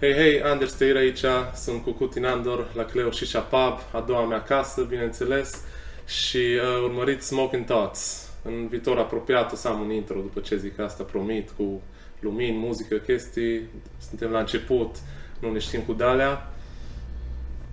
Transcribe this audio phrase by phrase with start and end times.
[0.00, 1.24] Hei, hei, Anders Teir aici,
[1.54, 5.62] sunt cu Cutin Andor la Cleo și Pub, a doua mea casă, bineînțeles,
[6.06, 8.28] și uh, urmăriți Smoking Thoughts.
[8.42, 11.82] În viitor apropiat o să am un intro după ce zic asta, promit, cu
[12.20, 13.60] lumini, muzică, chestii.
[14.08, 14.96] Suntem la început,
[15.40, 16.52] nu ne știm cu dalea.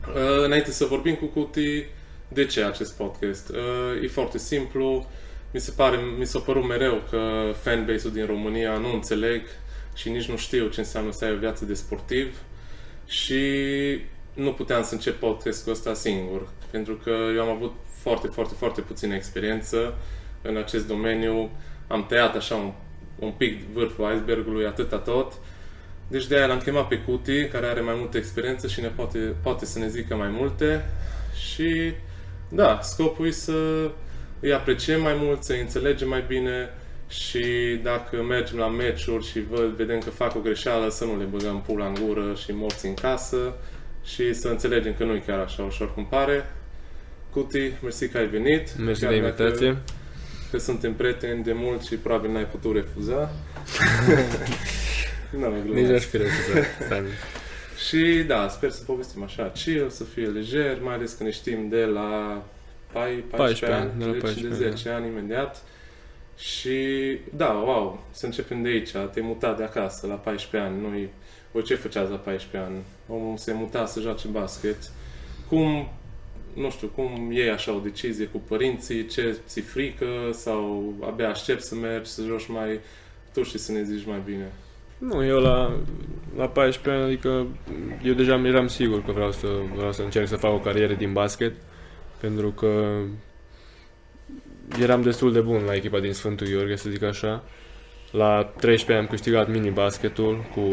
[0.07, 1.86] Uh, înainte să vorbim cu Cuti,
[2.28, 3.50] de ce acest podcast?
[3.50, 5.09] Uh, e foarte simplu.
[5.54, 9.41] Mi se pare, mi s-a părut mereu că fanbase-ul din România nu înțeleg
[9.98, 12.38] și nici nu știu ce înseamnă să ai o viață de sportiv
[13.05, 13.41] și
[14.33, 18.82] nu puteam să încep podcastul ăsta singur, pentru că eu am avut foarte, foarte, foarte
[18.82, 19.97] puțină experiență
[20.42, 21.50] în acest domeniu.
[21.87, 22.71] Am tăiat așa un,
[23.20, 25.33] un pic vârful icebergului, atâta tot.
[26.07, 29.18] Deci de aia l-am chemat pe Cuti, care are mai multă experiență și ne poate,
[29.18, 30.86] poate să ne zică mai multe.
[31.36, 31.93] Și
[32.50, 33.89] da, scopul e să
[34.39, 36.70] îi apreciem mai mult, să îi înțelegem mai bine
[37.08, 41.23] și dacă mergem la meciuri și văd, vedem că fac o greșeală, să nu le
[41.23, 43.53] băgăm pula în gură și morți în casă
[44.03, 46.46] și să înțelegem că nu e chiar așa ușor cum pare.
[47.30, 48.78] Cuti, mersi că ai venit.
[48.78, 49.72] Mersi de invitație.
[49.72, 49.78] Că,
[50.52, 53.31] că suntem prieteni de mult și probabil n-ai putut refuza.
[55.40, 57.03] nu, Nici aș fi refuzat.
[57.88, 61.70] și da, sper să povestim așa chill, să fie lejer, mai ales că ne știm
[61.70, 62.44] de la
[62.92, 64.96] 14, 14 ani, de, la 14, deci de 10 da.
[64.96, 65.64] ani imediat.
[66.38, 66.78] Și
[67.36, 68.92] da, wow, să începem de aici.
[68.92, 70.82] Te-ai mutat de acasă la 14 ani.
[70.82, 71.10] Noi,
[71.52, 72.84] voi ce făceați la 14 ani?
[73.08, 74.78] Omul se muta să joace basket.
[75.50, 75.90] Cum,
[76.54, 79.06] nu știu, cum iei așa o decizie cu părinții?
[79.06, 80.06] Ce ți frică?
[80.32, 82.80] Sau abia aștept să mergi, să joci mai...
[83.34, 84.52] Tu și să ne zici mai bine.
[84.98, 85.80] Nu, eu la,
[86.38, 87.48] la 14 ani, adică
[88.04, 91.14] eu deja eram sigur că vreau să, vreau să încerc să fac o carieră din
[91.14, 91.54] basket,
[92.20, 93.02] pentru că
[94.82, 97.44] eram destul de bun la echipa din Sfântul Gheorghe, să zic așa.
[98.12, 100.70] La 13 ani am câștigat mini-basketul, cu,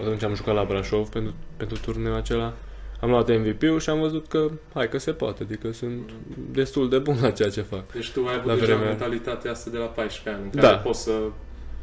[0.00, 2.52] atunci am jucat la Brașov pentru, pentru turneul acela.
[3.00, 6.10] Am luat MVP-ul și am văzut că, hai că se poate, adică sunt
[6.50, 7.92] destul de bun la ceea ce fac.
[7.92, 8.86] Deci tu ai avut deja vremea...
[8.86, 10.78] mentalitatea asta de la 14 ani, în care da.
[10.78, 11.12] poți să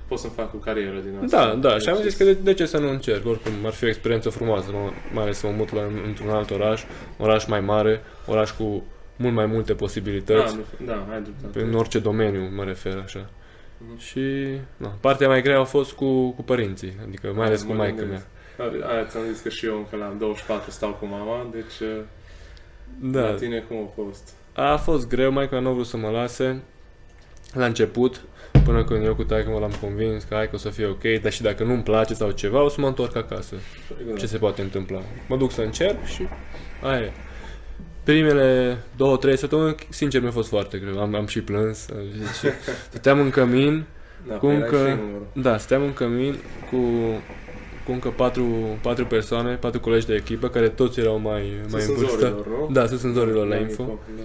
[0.08, 1.46] pot să fac o carieră din asta.
[1.46, 3.84] Da, da, și am zis că de, de ce să nu încerc, oricum ar fi
[3.84, 4.72] o experiență frumoasă,
[5.14, 6.84] mai ales să mă mut la, într-un alt oraș,
[7.18, 8.84] oraș mai mare, oraș cu
[9.16, 10.56] mult mai multe posibilități.
[10.56, 11.62] Da, da, ai dreptate.
[11.62, 13.29] În orice domeniu mă refer așa.
[13.29, 14.00] Mm-hmm.
[14.00, 14.22] Și
[14.78, 18.25] na, partea mai grea a fost cu, cu părinții, adică mai ales cu maica mea.
[18.90, 21.90] Aia ți-am zis că și eu încă la 24 stau cu mama, deci
[23.00, 23.22] da.
[23.22, 24.34] la tine cum a fost?
[24.53, 26.62] A fost greu, maica nu a vrut să mă lase
[27.53, 28.22] la început,
[28.66, 31.03] până când eu cu taică mă l-am convins că hai că o să fie ok,
[31.22, 33.56] dar și dacă nu-mi place sau ceva, o să mă întorc acasă.
[34.00, 34.19] Exact.
[34.19, 35.01] Ce se poate întâmpla?
[35.28, 36.28] Mă duc să încerc și
[36.81, 37.12] aia e
[38.03, 41.00] primele două, trei săptămâni, sincer, mi-a fost foarte greu.
[41.00, 41.86] Am, am și plâns.
[41.86, 42.53] Deci,
[42.90, 43.84] stăteam în cămin
[44.28, 45.00] da, cu încă...
[45.34, 46.36] Da, stăteam în cămin
[46.69, 46.78] cu,
[47.86, 48.46] cu încă patru,
[48.81, 52.46] patru persoane, patru colegi de echipă, care toți erau mai, mai în vârstă.
[52.47, 52.69] Nu?
[52.72, 54.00] Da, sunt zorilor la info.
[54.18, 54.24] Da.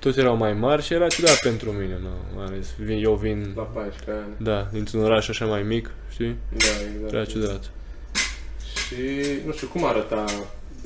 [0.00, 2.08] Toți erau mai mari și era ciudat pentru mine, nu?
[2.36, 3.52] mai ales vin, eu vin...
[3.56, 4.34] La 14 ani.
[4.36, 6.36] Da, dintr-un oraș așa mai mic, știi?
[6.56, 7.12] Da, exact.
[7.12, 7.70] Era ciudat.
[8.86, 8.96] Și,
[9.46, 10.24] nu știu, cum arăta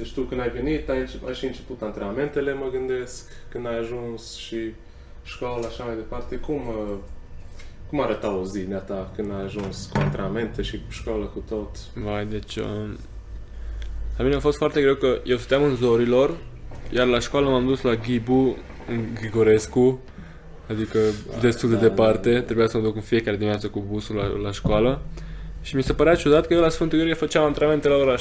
[0.00, 4.34] deci tu când ai venit, ai, ai și început antrenamentele, mă gândesc, când ai ajuns
[4.36, 4.56] și
[5.22, 6.36] școală, așa mai departe.
[6.36, 6.96] Cum, uh,
[7.88, 11.42] cum arăta o zi de ta când ai ajuns cu antrenamente și cu școală, cu
[11.48, 11.76] tot?
[11.94, 12.56] Vai, deci...
[12.56, 12.98] Um,
[14.16, 16.36] la mine a fost foarte greu că eu stăteam în Zorilor,
[16.90, 18.56] iar la școală m-am dus la Ghibu,
[18.88, 20.00] în Grigorescu,
[20.68, 20.98] adică
[21.30, 22.44] da, destul de da, departe, da, da.
[22.44, 25.02] trebuia să mă duc în fiecare dimineață cu busul la, la școală.
[25.62, 28.18] Și mi se părea ciudat că eu la Sfântul Gheorghe făceam antrenamente la ora 6-7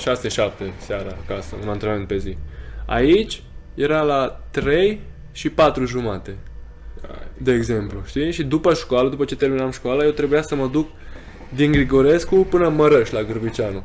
[0.77, 2.37] seara acasă, un antrenament pe zi.
[2.85, 5.01] Aici era la 3
[5.31, 6.35] și 4 jumate.
[7.37, 8.31] De exemplu, știi?
[8.31, 10.87] Și după școală, după ce terminam școala, eu trebuia să mă duc
[11.55, 13.83] din Grigorescu până în Mărăș, la Grăbicianu.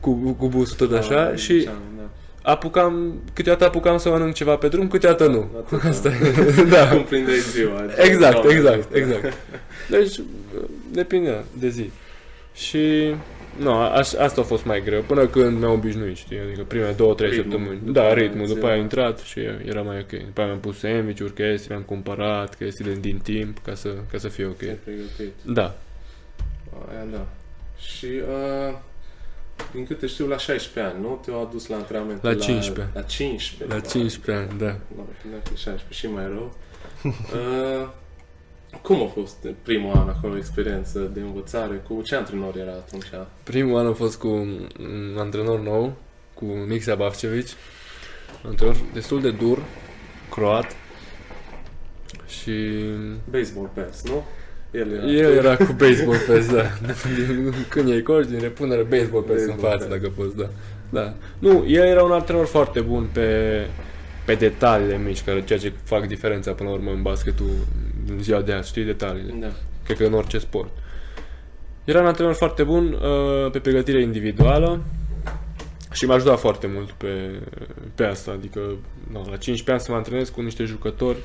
[0.00, 2.50] Cu, cu busul tot așa da, și da.
[2.50, 5.50] apucam, câteodată apucam să mănânc ceva pe drum, câteodată nu.
[5.88, 6.62] Asta e.
[6.62, 6.88] da.
[6.88, 7.84] Cum prindeai ziua.
[7.96, 9.32] Exact, exact, exact.
[9.90, 10.20] Deci,
[10.90, 11.90] depinde de zi.
[12.54, 13.14] Și
[13.58, 17.14] nu, a, asta a fost mai greu, până când mi-am obișnuit, știi, adică primele două,
[17.14, 17.80] trei săptămâni.
[17.84, 20.24] Da, ritmul, după aia a intrat și era mai ok.
[20.24, 24.28] După aia mi-am pus sandwich-uri, chestii, mi-am cumpărat chestiile din timp ca să, ca să
[24.28, 24.62] fie ok.
[25.44, 25.74] Da.
[26.88, 27.26] Aia da.
[27.78, 28.78] Și uh,
[29.72, 31.20] din câte știu, la 16 ani, nu?
[31.24, 32.22] Te-au adus la antrenament?
[32.22, 32.90] La 15.
[32.94, 33.76] La, la 15.
[33.76, 34.76] La 15 ani, da.
[34.96, 36.56] Nu, no, 16 și mai rău.
[37.04, 37.88] Uh,
[38.82, 41.82] cum a fost primul an acolo, experiență de învățare?
[41.88, 43.06] Cu ce antrenor era atunci?
[43.42, 45.96] Primul an a fost cu un antrenor nou,
[46.34, 47.46] cu Nixa Bavcevic.
[48.44, 49.62] Un antrenor destul de dur,
[50.30, 50.76] croat.
[52.26, 52.52] Și...
[53.30, 54.24] Baseball pass, nu?
[54.72, 56.70] El era, El era cu baseball pads, da.
[57.68, 60.00] Când iei coach din repunere, baseball pads în Baseball față, pads.
[60.00, 60.48] dacă poți, da.
[60.90, 61.14] da.
[61.38, 63.60] Nu, el era un antrenor foarte bun pe,
[64.24, 67.50] pe detaliile mici, care ceea ce fac diferența până la urmă în basketul
[68.08, 69.34] în ziua de azi, știi, detaliile.
[69.40, 69.52] Da.
[69.84, 70.70] Cred că în orice sport.
[71.84, 74.82] Era un antrenor foarte bun uh, pe pregătire individuală
[75.92, 77.40] și m-a ajutat foarte mult pe,
[77.94, 78.30] pe asta.
[78.30, 78.60] Adică,
[79.12, 81.16] no, la 15 ani să mă antrenez cu niște jucători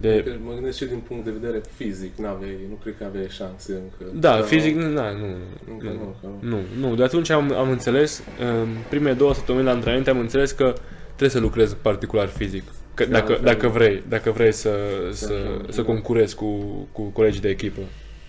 [0.00, 3.26] de Că Mă gândesc și din punct de vedere fizic, n-aveai, nu cred că aveai
[3.28, 4.12] șanse încă.
[4.14, 5.26] Da, Dar- fizic, nu, na, nu,
[5.72, 6.48] Încă nu, nu, că nu.
[6.48, 8.22] nu, nu, de atunci am, am înțeles,
[8.62, 10.74] în primele două săptămâni la antrenamente am înțeles că
[11.06, 12.62] trebuie să lucrezi particular fizic.
[13.00, 13.72] Că Da, dacă, altfel dacă nu.
[13.72, 14.70] vrei, dacă vrei să,
[15.12, 15.86] să, ajungi, să da.
[15.86, 16.46] concurezi cu,
[16.92, 17.80] cu colegii de echipă,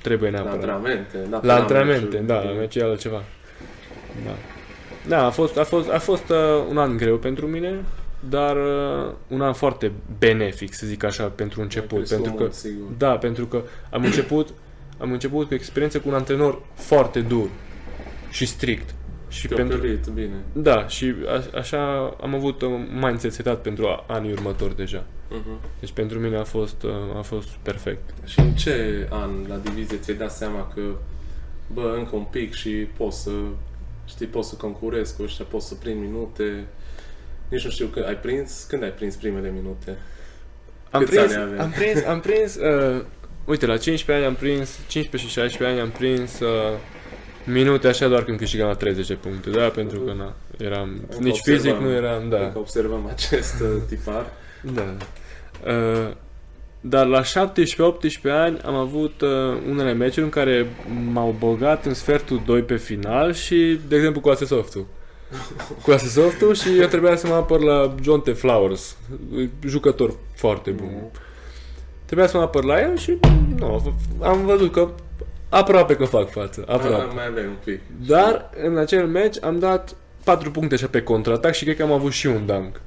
[0.01, 0.59] trebuie La neapărat.
[0.69, 3.23] antrenamente, da, La pe antrenamente, meciuri, da, la meci e altceva.
[4.25, 4.31] Da.
[5.07, 6.38] Da, a fost, a fost, a fost uh,
[6.69, 7.83] un an greu pentru mine,
[8.29, 11.97] dar uh, un an foarte benefic, să zic așa, pentru început.
[11.97, 12.88] Ai crescut Pentru că mult, sigur.
[12.97, 14.47] da, pentru că am început,
[14.97, 17.47] am început cu experiență cu un antrenor foarte dur
[18.29, 18.94] și strict.
[19.31, 20.33] Și Te-a pentru, călit, bine.
[20.54, 25.04] da, și a, așa am avut un mindset setat pentru a- anii următori deja.
[25.30, 25.60] Mhm.
[25.80, 28.01] Deci pentru mine a fost, uh, a fost perfect.
[28.25, 30.81] Și în ce an la divizie ți-ai dat seama că,
[31.74, 33.31] bă, încă un pic și poți să,
[34.07, 36.66] știi, poți să concurezi cu ăștia, poți să prind minute,
[37.50, 39.98] nici nu știu când ai prins, când ai prins primele minute?
[40.92, 41.60] Am Câți prins, ani aveai?
[41.60, 43.04] am prins, am prins, uh,
[43.45, 46.50] uite, la 15 ani am prins, 15 și 16 ani am prins uh,
[47.46, 51.24] minute așa doar când câștigam la 30 de puncte, da, pentru că na, eram, Încă
[51.24, 51.84] nici fizic observam.
[51.84, 52.38] nu eram, da.
[52.38, 54.26] Încă observăm acest uh, tipar.
[54.74, 54.96] Da.
[55.68, 56.12] Uh,
[56.82, 57.26] dar la 17-18
[58.24, 59.30] ani am avut uh,
[59.70, 60.68] unele meciuri în care
[61.12, 64.86] m-au băgat în sfertul 2 pe final și, de exemplu, cu Asesoftul.
[65.84, 68.38] Cu Asesoftul și eu trebuia să mă apăr la John T.
[68.38, 68.98] Flowers,
[69.66, 70.90] jucător foarte bun.
[72.06, 73.18] Trebuia să mă apăr la el și
[73.56, 74.90] nu, am văzut că
[75.51, 77.03] aproape că fac față, aproape.
[77.07, 77.80] Ah, mai aveai un pic.
[78.07, 81.92] Dar în acel meci am dat 4 puncte așa pe contraatac și cred că am
[81.92, 82.81] avut și un dunk.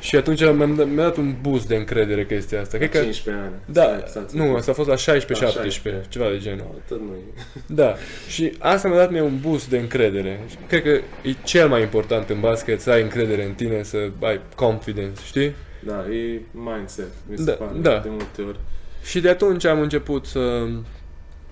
[0.00, 2.76] Și atunci mi-am dat, mi-a dat un boost de încredere chestia asta.
[2.76, 3.52] Cred că 15 ani.
[3.64, 4.46] da, Stai, stai, stai.
[4.48, 6.04] nu, asta a fost la 16-17, La 16.
[6.08, 6.58] ceva de genul.
[6.58, 7.42] No, tot nu e.
[7.66, 7.94] Da,
[8.28, 10.40] și asta mi-a dat mie un boost de încredere.
[10.48, 10.88] Și Cred că
[11.28, 15.54] e cel mai important în basket să ai încredere în tine, să ai confidence, știi?
[15.84, 17.98] Da, e mindset, mi se Da, pare, da.
[17.98, 18.58] de multe ori.
[19.04, 20.68] Și de atunci am început să,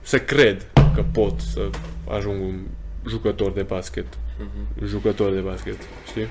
[0.06, 1.70] să cred că pot să
[2.08, 2.60] ajung un
[3.08, 4.06] jucător de basket.
[4.38, 4.86] Mhm.
[4.86, 5.76] Jucător de basket,
[6.06, 6.26] știi?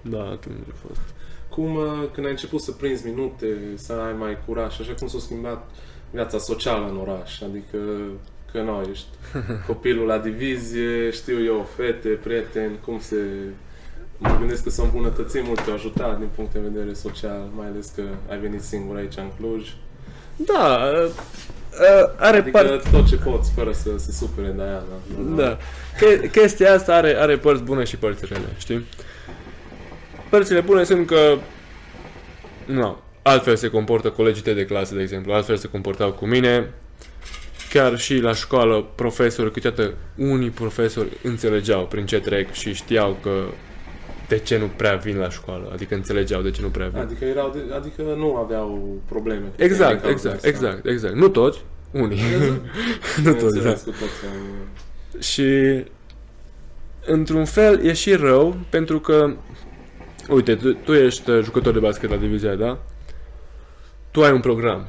[0.00, 1.00] Da, atunci a fost.
[1.48, 5.18] Cum, uh, când ai început să prinzi minute, să ai mai curaj, așa cum s-a
[5.18, 5.70] schimbat
[6.10, 7.78] viața socială în oraș, adică
[8.52, 9.06] că nu ești
[9.66, 13.16] copilul la divizie, știu eu, fete, prieteni, cum se...
[14.18, 17.92] Mă gândesc că s-au îmbunătățit mult, te-au ajutat din punct de vedere social, mai ales
[17.96, 19.72] că ai venit singur aici în Cluj.
[20.36, 20.90] Da,
[21.80, 22.88] uh, uh, are Adică parte...
[22.90, 24.82] tot ce poți, fără să se supere Diana.
[25.36, 25.58] Da.
[25.96, 28.86] Che- chestia asta are, are părți bune și părți rele, știi?
[30.30, 31.38] Părțile bune sunt că
[32.64, 36.70] nu, altfel se comportă colegii tăi de clasă, de exemplu, altfel se comportau cu mine.
[37.70, 43.30] Chiar și la școală, profesori, câteodată unii profesori înțelegeau prin ce trec și știau că
[44.28, 47.00] de ce nu prea vin la școală, adică înțelegeau de ce nu prea vin.
[47.00, 49.46] Adică, erau de, adică nu aveau probleme.
[49.56, 50.48] cu Exact, tine din cauza exact, asta.
[50.48, 51.14] exact, exact.
[51.14, 51.58] Nu toți,
[51.92, 52.20] unii.
[53.24, 53.46] nu toți, da.
[53.46, 55.84] Bineînțeles, cu toți am- Și
[57.06, 59.32] într-un fel e și rău pentru că
[60.28, 62.78] uite, tu, tu ești uh, jucător de basket la divizia, da?
[64.10, 64.86] Tu ai un program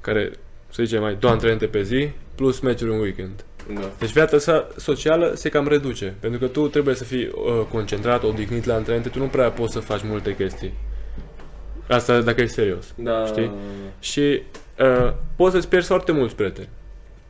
[0.00, 0.30] care,
[0.72, 3.44] să zicem, ai două antrenamente pe zi plus meciuri în weekend.
[3.74, 3.90] Da.
[3.98, 8.22] Deci viața sa socială se cam reduce, pentru că tu trebuie să fii uh, concentrat,
[8.22, 10.72] odihnit la antrenamente, tu nu prea poți să faci multe chestii.
[11.88, 12.92] Asta dacă e serios.
[12.94, 13.50] Da, Știi?
[14.00, 14.42] Și
[14.80, 16.68] uh, poți să-ți pierzi foarte mulți prieteni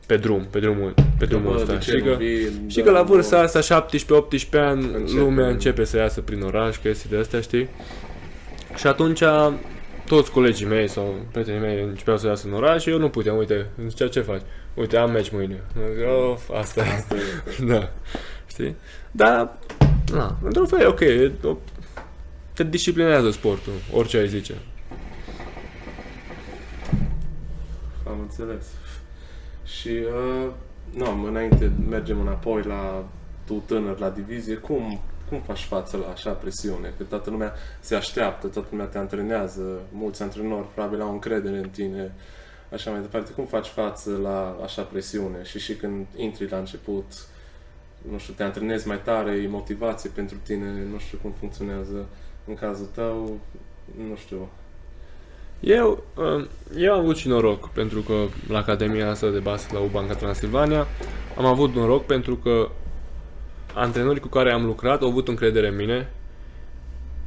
[0.05, 1.73] pe drum, pe drumul, pe drumul Bă, ăsta.
[1.73, 2.47] de ce Știi nu că, vii?
[2.67, 5.19] știi Da, că la nu- vârsta asta, 17-18 ani, Începe.
[5.19, 7.69] lumea începe să iasă prin oraș, chestii de astea, știi?
[8.75, 9.21] Și atunci
[10.09, 13.37] toți colegii mei sau prietenii mei începeau să iasă în oraș și eu nu puteam,
[13.37, 14.41] uite, îmi zicea ce faci?
[14.73, 15.61] Uite, am meci mâine.
[15.95, 16.89] Zic, Of, asta e.
[16.93, 17.65] Asta e.
[17.73, 17.89] da.
[18.47, 18.75] Știi?
[19.11, 19.57] Dar,
[20.11, 20.99] na, într-un fel e ok.
[20.99, 21.57] e o-
[22.53, 24.53] Te disciplinează sportul, orice ai zice.
[28.07, 28.65] Am înțeles.
[29.65, 30.49] Și, uh,
[30.93, 33.05] nu, înainte mergem înapoi la
[33.45, 36.93] tu tânăr la divizie, cum, cum faci față la așa presiune?
[36.97, 41.69] Că toată lumea se așteaptă, toată lumea te antrenează, mulți antrenori probabil au încredere în
[41.69, 42.13] tine,
[42.73, 43.31] așa mai departe.
[43.31, 45.43] Cum faci față la așa presiune?
[45.43, 47.05] Și și când intri la început,
[48.11, 52.05] nu știu, te antrenezi mai tare, e motivație pentru tine, nu știu cum funcționează
[52.47, 53.39] în cazul tău,
[54.09, 54.49] nu știu.
[55.59, 58.13] Eu, uh, eu am avut și noroc, pentru că
[58.47, 60.87] la Academia asta de basket la Ubanca Transilvania
[61.37, 62.69] am avut noroc pentru că
[63.79, 66.09] antrenorii cu care am lucrat au avut încredere în mine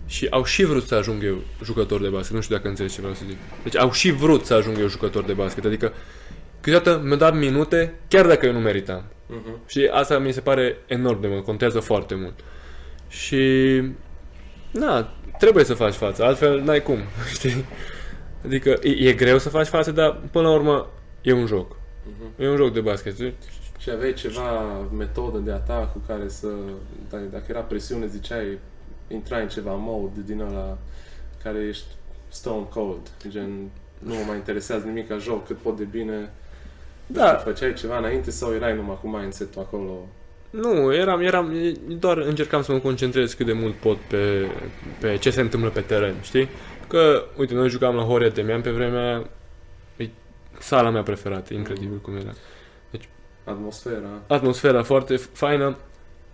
[0.07, 2.35] și au și vrut să ajung eu jucător de basket.
[2.35, 3.37] Nu știu dacă înțelegi ce vreau să zic.
[3.63, 5.65] Deci au și vrut să ajung eu jucător de basket.
[5.65, 5.93] Adică
[6.61, 9.05] câteodată mi-au dat minute chiar dacă eu nu meritam.
[9.33, 9.67] Uh-huh.
[9.67, 12.35] Și asta mi se pare enorm de mult, contează foarte mult.
[13.09, 13.83] Și,
[14.71, 16.99] na, trebuie să faci față, altfel n-ai cum,
[17.35, 17.65] știi?
[18.45, 20.91] Adică e, e greu să faci față, dar până la urmă
[21.21, 21.77] e un joc.
[21.77, 22.43] Uh-huh.
[22.43, 23.17] E un joc de basket.
[23.83, 23.91] Știi?
[23.91, 26.49] Și aveai ceva metodă de atac cu care să,
[27.11, 28.59] dacă dacă era presiune, ziceai,
[29.09, 30.79] intrai în ceva mode din ăla
[31.43, 31.87] care ești
[32.29, 36.33] stone cold, gen nu mă mai interesează nimic ca joc, cât pot de bine.
[37.07, 40.09] Da, Făceai ceva înainte sau erai numai cu mindset-ul acolo?
[40.51, 41.55] nu, eram, eram,
[41.99, 44.47] doar încercam să mă concentrez cât de mult pot pe,
[45.01, 46.49] pe ce se întâmplă pe teren, știi?
[46.89, 49.27] Că, uite, noi jucam la Horia Temian pe vremea aia,
[49.97, 50.09] e
[50.59, 52.33] sala mea preferată, e incredibil cum era.
[53.45, 54.09] Atmosfera?
[54.27, 55.77] atmosfera foarte faină,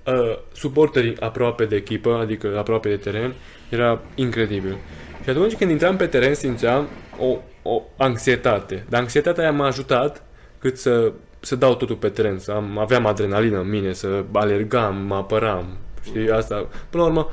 [0.07, 3.35] uh, suporterii aproape de echipă, adică aproape de teren,
[3.69, 4.77] era incredibil.
[5.23, 6.89] Și atunci când intram pe teren simțeam
[7.19, 8.85] o, o anxietate.
[8.89, 10.23] Dar anxietatea aia m-a ajutat
[10.59, 14.97] cât să, să dau totul pe teren, să am, aveam adrenalină în mine, să alergam,
[14.97, 16.69] mă apăram, știi, asta.
[16.91, 17.29] Până la urmă,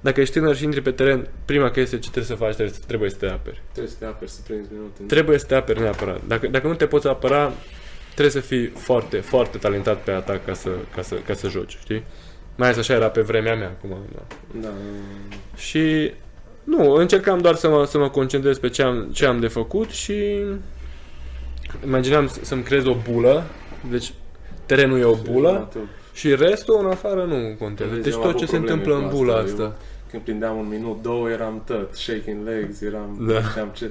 [0.00, 2.80] dacă ești tânăr și intri pe teren, prima chestie ce trebuie să faci, trebuie, să-
[2.86, 3.62] trebuie să te aperi.
[3.72, 5.02] Trebuie să te aperi, să prinzi minute.
[5.06, 6.20] Trebuie să te aperi neapărat.
[6.26, 7.52] Dacă, dacă nu te poți apăra,
[8.20, 11.76] trebuie să fii foarte, foarte talentat pe atac ca să, ca să, ca să joci,
[11.80, 12.02] știi?
[12.56, 13.96] Mai ales așa era pe vremea mea acum.
[14.14, 14.22] Da.
[14.60, 14.68] Da,
[15.56, 16.12] Și
[16.64, 19.90] nu, încercam doar să mă, să mă concentrez pe ce am, ce am de făcut
[19.90, 20.14] și
[21.86, 23.44] imaginam să- să-mi creez o bulă,
[23.90, 24.12] deci
[24.66, 25.68] terenul e o bulă
[26.12, 27.92] și restul în afară nu contează.
[27.94, 29.44] Vezi, Deci am tot avut ce se probleme întâmplă în cu bula asta.
[29.62, 29.76] asta.
[30.10, 33.32] Când prindeam un minut, două, eram tot, shaking legs, eram, Da.
[33.32, 33.90] nu știam ce,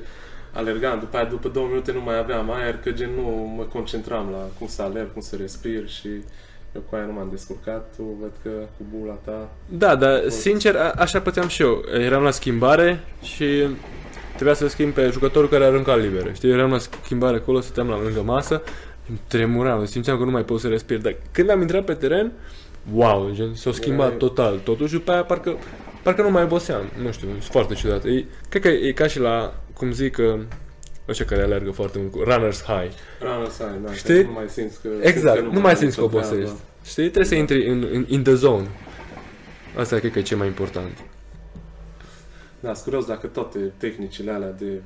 [0.53, 4.29] alergam, după aia, după două minute nu mai aveam aer, că gen nu mă concentram
[4.31, 6.07] la cum să alerg, cum să respir și
[6.75, 10.75] eu cu aia nu m-am descurcat, tu văd că cu bula ta, Da, dar sincer,
[10.75, 11.83] a, așa pățeam și eu.
[11.99, 13.67] Eram la schimbare și
[14.33, 16.31] trebuia să schimb pe jucătorul care arunca liberă.
[16.33, 18.61] Știi, eram la schimbare acolo, stăteam la lângă masă,
[19.09, 20.97] îmi tremuram, simțeam că nu mai pot să respir.
[20.97, 22.31] Dar când am intrat pe teren,
[22.93, 25.57] wow, gen, s-a schimbat Erai- total totul și după aia parcă,
[26.03, 26.81] parcă nu mai oboseam.
[27.03, 28.03] Nu știu, e foarte ciudat.
[28.05, 30.39] E, cred că e ca și la, cum zic, uh,
[31.07, 32.91] ăștia care alergă foarte mult, cu runners high.
[33.19, 34.21] rana să ai, da, Știi?
[34.21, 34.89] că nu mai simți că...
[35.01, 36.35] Exact, simți că nu mai simți că nicio obosești.
[36.35, 36.59] treabă.
[36.83, 38.67] Știi, trebuie să intri în, în, in the zone.
[39.77, 40.97] Asta cred că e cel mai important.
[42.59, 44.81] Da, sunt curios dacă toate tehnicile alea de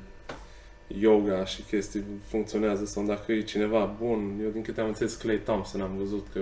[0.86, 4.40] yoga și chestii funcționează sau dacă e cineva bun.
[4.42, 6.40] Eu din câte am înțeles Clay Thompson am văzut că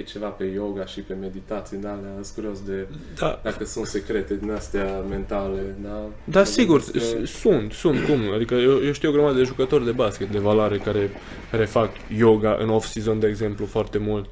[0.00, 2.10] e ceva pe yoga și pe meditații de alea.
[2.22, 2.86] Sunt curios de
[3.18, 6.02] Da, dacă sunt secrete din astea mentale, da?
[6.24, 8.32] Da, sigur, Că- s- sunt, sunt, cum?
[8.34, 11.10] Adică eu, eu știu o grămadă de jucători de basket de valoare care,
[11.50, 14.26] care fac yoga în off-season, de exemplu, foarte mult,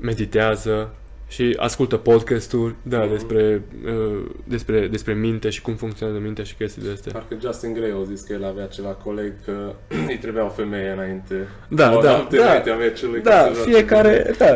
[0.00, 0.94] meditează
[1.32, 3.10] și ascultă podcasturi, da, Mhm.
[3.10, 7.12] despre, uh, despre, despre minte și cum funcționează mintea și chestii de astea.
[7.12, 9.72] Parcă Justin Gray a zis că el avea ceva coleg că
[10.08, 11.48] îi trebuia o femeie înainte.
[11.68, 12.44] Da, o da, noapte da.
[12.44, 13.20] înaintea meciului.
[13.22, 13.70] ca Da, să joace.
[13.70, 14.54] fiecare, da,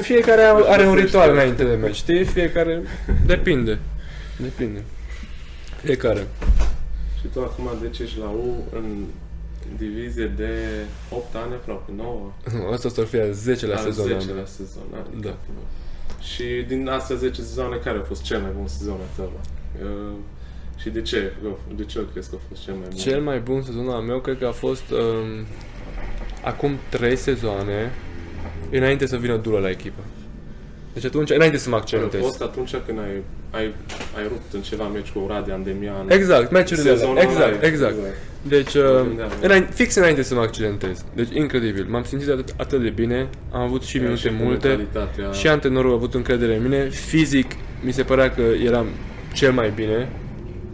[0.00, 1.04] fiecare are, are un Găsește.
[1.16, 2.24] ritual înainte de meci, știi?
[2.24, 2.82] Fiecare,
[3.26, 3.78] depinde,
[4.36, 4.82] depinde.
[5.82, 6.26] Fiecare.
[7.20, 9.04] Și tu acum de ce ești la U în
[9.78, 10.50] divizie de
[11.10, 12.32] 8 ani aproape, 9?
[12.52, 14.04] Nu, Asta o să fie a 10-lea Al sezon.
[14.06, 14.36] 10 am.
[14.36, 15.28] la sezon, adică.
[15.28, 15.36] Da.
[16.32, 19.40] Și din astea 10 sezoane, care a fost cel mai bun sezon al tău?
[19.82, 20.16] Uh,
[20.76, 21.32] și de ce?
[21.76, 22.98] De ce crezi că a fost cel mai bun?
[22.98, 25.46] Cel mai bun sezon al meu cred că a fost um,
[26.44, 27.92] acum 3 sezoane
[28.70, 30.02] înainte să vină Dula la echipă.
[30.94, 32.20] Deci atunci, înainte să mă a accentez.
[32.20, 33.74] fost atunci când ai, ai,
[34.16, 36.10] ai rupt în ceva meci cu Oradea, Demian.
[36.10, 37.28] Exact, meciurile Sezonul alea.
[37.30, 37.94] Exact, ăla, exact.
[38.48, 39.30] Deci, Mă uh, gândeam.
[39.42, 41.04] înainte, fix înainte să mă accidentez.
[41.14, 41.86] Deci, incredibil.
[41.90, 44.68] M-am simțit atât, atât de bine, am avut și Era minute cu multe.
[44.68, 46.88] mentalitatea- Și antrenorul a avut încredere în mine.
[46.88, 47.50] Fizic,
[47.84, 48.86] mi se părea că eram
[49.32, 50.08] cel mai bine.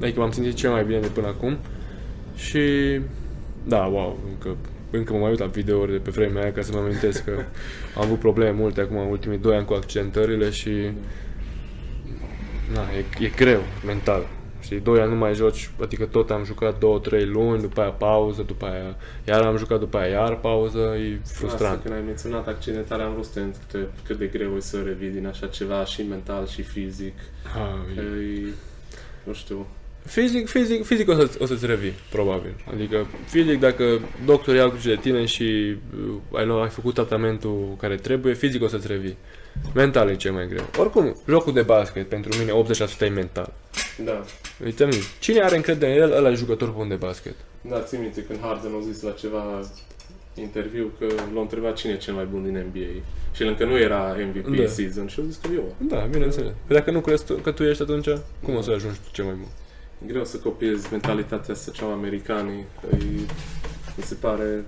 [0.02, 1.58] Adică m-am simțit cel mai bine de până acum.
[2.36, 2.60] Și
[3.64, 4.56] da, wow, încă,
[4.90, 7.30] încă mă mai uit la videouri de pe vremea aia ca să mă amintesc că
[7.96, 10.70] am avut probleme multe acum în ultimii doi ani cu accentările și
[12.74, 12.80] na,
[13.20, 14.26] e, e greu mental.
[14.60, 17.90] Știi, doi ani nu mai joci, adică tot am jucat două, trei luni, după aia
[17.90, 18.96] pauză, după aia
[19.28, 21.82] iar am jucat, după aia iar pauză, e Asta, frustrant.
[21.82, 24.82] când ai menționat accidentarea, am vrut să te întreb cât, cât de greu e să
[24.84, 27.14] revii din așa ceva, și mental, și fizic.
[27.56, 28.52] Ah, Că e- e,
[29.24, 29.66] nu știu,
[30.06, 32.54] Fizic, fizic, fizic o, să, o să-ți revii, probabil.
[32.72, 37.76] Adică fizic, dacă doctorii au grijă de tine și uh, ai, luat, ai făcut tratamentul
[37.80, 39.16] care trebuie, fizic o să-ți revii.
[39.74, 40.64] Mental e cel mai greu.
[40.78, 42.52] Oricum, jocul de basket pentru mine
[42.98, 43.52] 80% e mental.
[44.04, 44.24] Da.
[44.64, 47.34] Uite mi cine are încredere în el, ăla e jucător bun de basket.
[47.60, 49.60] Da, țin minte când Harden a zis la ceva
[50.34, 53.02] interviu că l-a întrebat cine e cel mai bun din NBA.
[53.34, 54.66] Și el încă nu era MVP Da.
[54.66, 55.74] season și a zis că eu.
[55.78, 56.52] Da, bineînțeles.
[56.66, 58.08] Păi dacă nu crezi tu, că tu ești atunci,
[58.42, 59.48] cum o să ajungi tu cel mai bun?
[60.04, 62.64] E greu să copiezi mentalitatea asta cea americanii.
[62.90, 63.20] Îi,
[63.96, 64.64] mi se pare...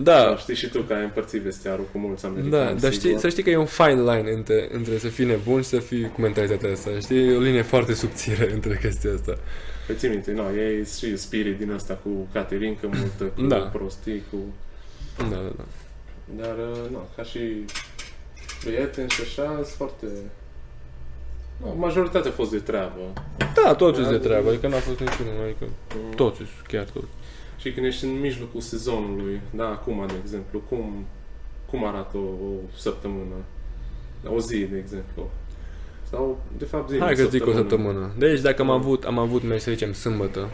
[0.00, 2.50] Da, Știi și tu că ai împărțit vestiarul cu mulți americani.
[2.52, 3.20] Da, dar știi, sigur.
[3.20, 6.08] să știi că e un fine line între, între să fii nebun și să fii
[6.08, 6.90] cu mentalitatea asta.
[7.00, 7.28] Știi?
[7.28, 9.38] E o linie foarte subțire între chestia asta.
[9.86, 13.56] Păi ții minte, no, e și spirit din asta cu caterincă multă, cu Da.
[13.56, 14.36] prostii, cu...
[15.18, 15.64] Da, da, da.
[16.36, 17.38] Dar, uh, nu, ca și
[18.64, 20.06] prieteni și așa, sunt foarte...
[21.62, 23.00] No, majoritatea a fost de treabă.
[23.64, 24.50] Da, toți Da, de da, treabă, da.
[24.50, 26.14] adică n-a fost niciunul, adică Mm.
[26.14, 27.06] toți, chiar toți.
[27.58, 31.04] Și când ești în mijlocul sezonului, da, acum, de exemplu, cum,
[31.70, 33.34] cum arată o, o săptămână?
[34.34, 35.30] O zi, de exemplu.
[36.10, 38.10] Sau, de fapt, zi, Hai că zic o săptămână.
[38.18, 40.48] Deci dacă am avut, am avut, mai să zicem, sâmbătă,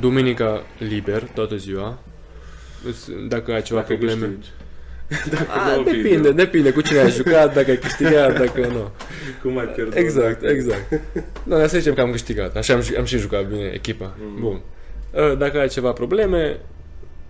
[0.00, 1.98] duminica liber, toată ziua,
[2.86, 4.26] Îs- dacă ai ceva Dacă probleme...
[4.26, 4.48] câștigi.
[5.30, 6.32] Dacă A, dau depinde, video.
[6.32, 8.90] depinde cu cine ai jucat, dacă ai câștigat, dacă nu.
[9.42, 9.94] Cum ai pierdut.
[9.96, 10.90] Exact, dacă- exact.
[11.44, 12.56] Da, dar să zicem că am câștigat.
[12.56, 14.14] Așa am, și- am și jucat bine echipa.
[14.20, 14.40] Mm.
[14.40, 14.60] Bun.
[15.10, 16.58] Uh, Dacă ai ceva probleme,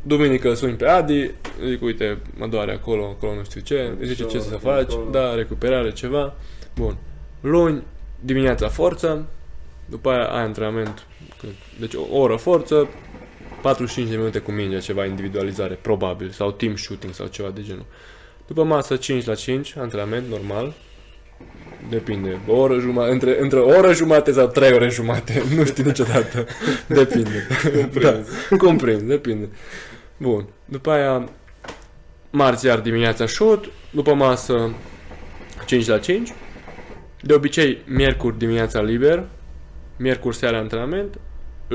[0.02, 1.30] duminică suni pe Adi,
[1.68, 5.08] zic, uite, mă doare acolo, acolo nu știu ce, îi zice ce să faci, Acolo.
[5.10, 6.34] da, recuperare, ceva.
[6.76, 6.96] Bun.
[7.40, 7.82] Luni,
[8.20, 9.26] dimineața forță,
[9.86, 11.06] după aia ai antrenament,
[11.40, 11.50] cât?
[11.80, 12.88] deci o oră forță,
[13.62, 17.86] 45 de minute cu mingea, ceva individualizare, probabil, sau team shooting sau ceva de genul.
[18.46, 20.74] După masă 5 la 5, antrenament normal,
[21.88, 22.40] Depinde.
[22.46, 25.42] O oră jumătate, între, între o oră jumate sau trei ore jumate.
[25.56, 26.46] Nu știu niciodată.
[26.86, 27.46] Depinde.
[27.62, 28.26] Cuprins.
[28.50, 29.48] Da, cuprins, depinde.
[30.16, 30.46] Bun.
[30.64, 31.28] După aia,
[32.30, 34.74] marți iar dimineața shoot, după masă
[35.66, 36.32] 5 la 5.
[37.20, 39.24] De obicei, miercuri dimineața liber,
[39.96, 41.18] miercuri seara antrenament,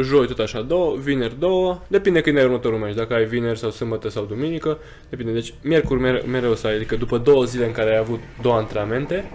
[0.01, 3.69] joi tot așa două, vineri două, depinde când ai următorul meci, dacă ai vineri sau
[3.69, 4.77] sâmbătă sau duminică,
[5.09, 5.31] depinde.
[5.31, 8.55] Deci miercuri mere- mereu să ai, adică după două zile în care ai avut două
[8.55, 9.31] antrenamente,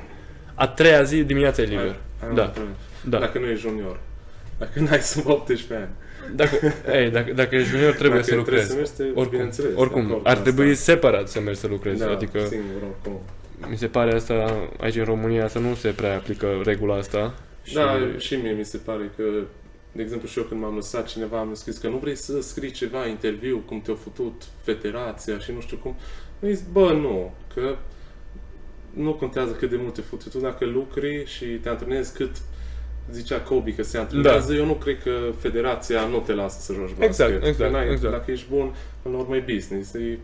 [0.54, 1.84] a treia zi dimineața e liber.
[1.84, 2.74] Ai- ai Da, un problem.
[3.04, 3.18] da.
[3.18, 3.98] Dacă nu ești junior.
[4.58, 5.88] Dacă n-ai sub 18 ani.
[6.36, 6.56] Dacă,
[6.98, 8.64] ei, dacă, dacă ești junior trebuie Dacă să lucrezi.
[8.66, 10.92] Trebuie să mergi, te- Oricum, bineînțeles, de oricum acord ar cu trebui asta.
[10.92, 11.98] separat să mergi să lucrezi.
[11.98, 13.20] da, adică singur, oricum.
[13.70, 17.34] mi se pare asta, aici în România, să nu se prea aplică regula asta.
[17.62, 19.22] Și, Da, și mie mi se pare că,
[19.92, 22.70] de exemplu, și eu când m-am lăsat, cineva mi-a scris că nu vrei să scrii
[22.70, 25.94] ceva, interviu, cum te-a făcut federația și nu știu cum.
[26.42, 27.76] Am zis, bă, nu, că
[28.90, 32.36] nu contează cât de mult te futi tu, dacă lucri și te antrenezi cât
[33.10, 34.58] zicea Kobe că se antrenează, da.
[34.58, 37.02] eu nu cred că federația nu te lasă să joci basket.
[37.04, 38.12] Exact, Că exact, n-ai- exact.
[38.12, 39.94] Dacă ești bun, până la urmă e business.
[39.94, 40.18] E,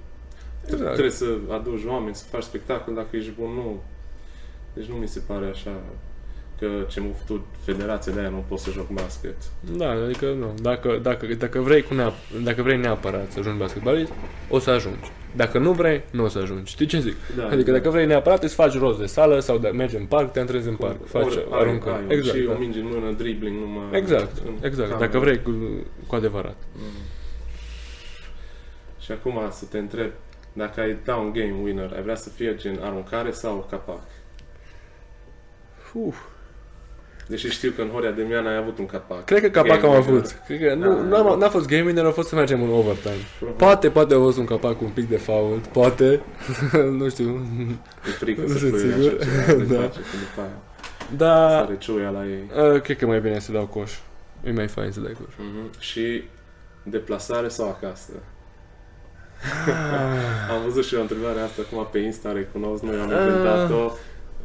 [0.67, 0.91] Exact.
[0.91, 3.83] Trebuie să aduci oameni, să faci spectacol, dacă ești bun, nu.
[4.75, 5.83] Deci nu mi se pare așa
[6.59, 9.37] că ce m-a făcut federația de aia nu pot să joc basket.
[9.77, 10.55] Da, adică nu.
[10.63, 14.13] Dacă, dacă, dacă, vrei cu neap- dacă vrei neapărat să ajungi basketbalist,
[14.51, 15.11] o să ajungi.
[15.37, 16.71] Dacă nu vrei, nu o să ajungi.
[16.71, 17.15] Știi ce zic?
[17.37, 20.33] Da, adică dacă vrei neapărat, îți faci rost de sală sau de, mergi în parc,
[20.33, 21.91] te antrenezi în parc, faci, Ori- ai- aruncă.
[21.91, 22.53] ai, exact, și da.
[22.53, 24.89] o minge în mână, dribbling numai Exact, în exact.
[24.91, 24.99] cameră.
[25.07, 25.51] Dacă vrei cu,
[26.07, 26.57] cu adevărat.
[26.77, 26.83] Mm.
[29.01, 30.11] Și acum să te întreb,
[30.53, 34.03] dacă ai da un game winner, ai vrea să fie gen aruncare sau capac?
[35.93, 36.17] Uf.
[37.29, 39.25] Deși știu că în Horia de Mian ai avut un capac.
[39.25, 40.09] Cred că capac Game am winner.
[40.21, 40.43] avut.
[40.47, 41.03] Cred că nu, Da.
[41.23, 43.15] n-am, n-a fost game winner, a fost să mergem în overtime.
[43.57, 46.21] Poate, poate a fost un capac cu un pic de foul, poate,
[46.99, 47.47] nu știu.
[48.07, 49.19] E frică Nu să sunt spui sigur.
[49.21, 49.81] așa ceva, de Da.
[49.81, 50.57] face, că după aia
[51.17, 52.73] Da, sare ciuia la ei.
[52.75, 53.93] uh, cred că mai bine să dau coș.
[54.45, 55.35] E mai fain să dai coș.
[55.37, 55.71] Mhm.
[55.81, 56.23] Și
[56.83, 58.13] deplasare sau acasă?
[59.43, 60.51] Ah.
[60.55, 63.17] Am văzut și o întrebare asta acum pe Insta, recunosc, noi am Ah.
[63.27, 63.93] inventat-o.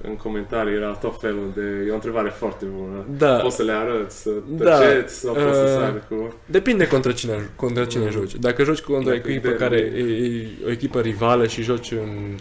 [0.07, 1.85] În comentarii era tot felul de...
[1.87, 3.05] E o întrebare foarte bună.
[3.17, 4.77] Da, Poți să le arăți, să Da.
[4.77, 6.33] tăceți sau poți să Uh, sari cu...
[6.45, 8.09] depinde contra cine, contra cine Mm.
[8.11, 8.35] joci.
[8.35, 9.99] Dacă joci contra o Dacă echipă e care derby.
[9.99, 12.37] e, e o echipă rivală și joci în,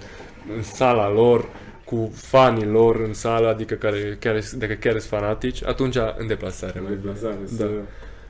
[0.56, 1.48] în sala lor,
[1.84, 6.80] cu fanii lor în sală, adică care chiar, dacă chiar sunt fanatici, atunci în deplasare.
[6.80, 7.12] mai bine.
[7.12, 7.56] Deplasare, Da.
[7.56, 7.70] să...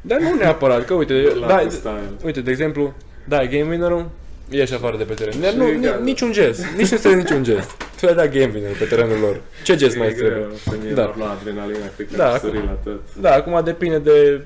[0.00, 2.00] Dar nu neapărat, că uite, La da, style.
[2.24, 4.08] uite, de exemplu, da, game winner-ul,
[4.52, 5.32] ieși afară de pe teren.
[5.32, 5.98] Și Nu, ni, gata.
[6.02, 7.70] niciun gest, nici nu trebuie niciun gest.
[8.00, 9.40] Tu ai dat game winner pe terenul lor.
[9.64, 10.34] Ce gest mai e trebuie?
[10.34, 11.02] greu, pe mine Da.
[11.04, 11.24] da.
[11.24, 13.14] la adrenalina, cred că Da, da, acum- sări la tot.
[13.20, 14.44] Da, acum depinde de,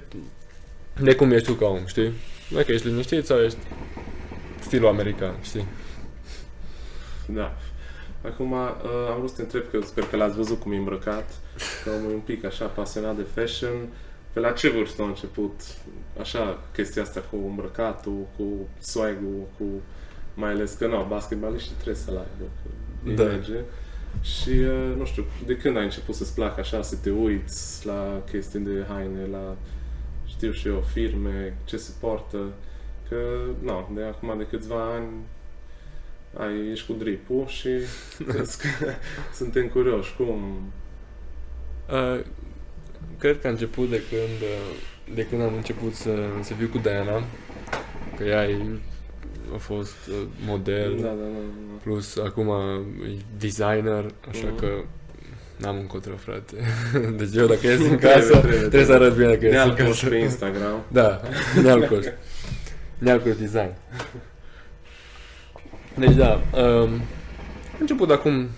[1.00, 2.12] de cum ești tu ca om, știi?
[2.54, 3.58] Dacă ești liniștit sau ești
[4.60, 5.66] stilul american, știi?
[7.26, 7.56] Da.
[8.24, 8.58] Acum uh,
[9.10, 11.30] am vrut să te întreb, că sper că l-ați văzut cum e îmbrăcat,
[11.84, 13.88] că omul e un pic așa pasionat de fashion.
[14.36, 15.60] Pe la ce vârstă a început
[16.20, 18.44] așa chestia asta cu îmbrăcatul, cu
[18.78, 19.64] swag-ul, cu
[20.34, 22.68] mai ales că nu, basketbaliștii trebuie să-l aibă, că
[23.04, 23.22] îi Da.
[23.22, 23.60] merge.
[24.20, 28.22] Și, uh, nu știu, de când ai început să-ți placă așa să te uiți la
[28.30, 29.56] chestii de haine, la,
[30.26, 32.52] știu și eu, firme, ce se poartă,
[33.08, 33.16] că,
[33.62, 35.08] nu, de acum de câțiva ani
[36.38, 37.68] ai, ești cu dripul și
[38.28, 38.68] crezi că
[39.38, 40.72] suntem curioși cum...
[41.90, 42.24] Uh,
[43.18, 44.76] cred că a început de când, uh,
[45.14, 46.10] de când am început să,
[46.42, 47.22] să fiu cu Diana,
[48.16, 48.58] că ea e,
[49.54, 50.14] a fost uh,
[50.46, 51.14] model, Da, da, da.
[51.22, 51.80] da.
[51.82, 52.48] plus acum
[53.06, 54.56] e designer, așa Mhm.
[54.58, 54.68] că
[55.56, 56.54] n-am încotro, frate.
[57.18, 59.58] Deci eu dacă ies din Trebuie, casă, trebuie, trebuie, să arăt bine că ies Ne
[59.58, 60.08] din alcoși casă.
[60.08, 60.82] pe Instagram.
[60.92, 61.20] Da,
[61.62, 62.04] Nealcoș.
[62.98, 63.70] Nealcoș Design.
[65.98, 67.00] Deci da, um, am
[67.80, 68.48] început acum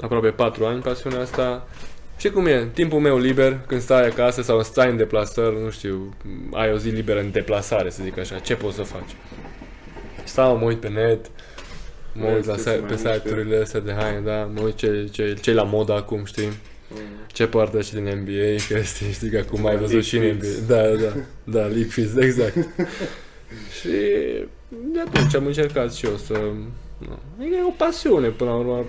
[0.00, 1.68] aproape 4 ani pasiunea asta.
[2.16, 6.14] Și cum e, timpul meu liber, când stai acasă sau stai în deplasări, nu știu,
[6.52, 9.16] ai o zi liberă în deplasare, să zic așa, ce poți să faci?
[10.24, 11.30] Stau, mă uit pe net,
[12.12, 13.28] mă uit Vezi la ce site, se pe mai mișcă.
[13.28, 16.52] site-urile astea de haine, da, mă uit ce, ce, ce la modă acum, știi?
[16.88, 16.98] Mm.
[17.26, 20.22] Ce poartă și din NBA, că știi, știi că acum ai Da, văzut și în
[20.22, 20.46] League NBA.
[20.54, 20.66] Fits.
[20.66, 21.12] Da, da,
[21.44, 22.56] da, League Fits, exact.
[23.80, 23.88] și
[24.68, 26.32] de atunci am încercat și eu să...
[27.38, 28.84] Nu, e o pasiune până la urmă.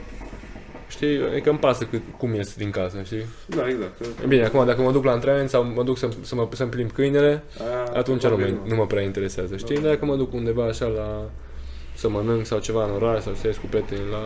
[0.88, 3.26] Știi, e că îmi pasă cât, cum ies din casă, știi?
[3.46, 3.98] Da, exact.
[3.98, 6.48] că- E bine, acum dacă mă duc la antrenament sau mă duc să, să mă,
[6.54, 9.76] să-mi plimb câinele, Aia, atunci nu, probabil mă, nu mă prea interesează, știi?
[9.76, 9.82] Da.
[9.82, 11.30] Dar dacă mă duc undeva așa la
[11.96, 14.20] să mănânc sau ceva în oraș sau să ies cu prietenii la,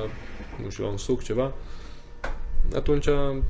[0.63, 1.54] nu știu, la un suc, ceva,
[2.76, 3.06] atunci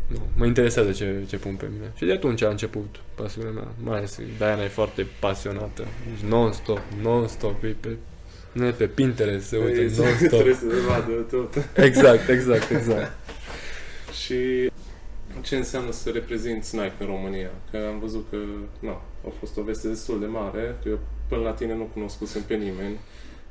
[0.08, 1.91] nu, mă interesează ce, ce pun pe mine.
[1.95, 3.67] Și de atunci a început pasiunea mea.
[3.84, 5.84] Mai ales Diana e foarte pasionată.
[6.10, 7.97] Deci non-stop, non-stop, e pe,
[8.52, 10.30] nu e pe Pinterest, se uite Ei, non-stop.
[10.40, 11.56] Trebuie să vadă tot.
[11.76, 13.12] Exact, exact, exact.
[14.24, 14.72] Și
[15.42, 17.50] ce înseamnă să reprezinți Nike în România?
[17.72, 18.38] Că am văzut că,
[18.80, 22.42] nu, a fost o veste destul de mare, că eu până la tine nu cunoscusem
[22.42, 23.00] pe nimeni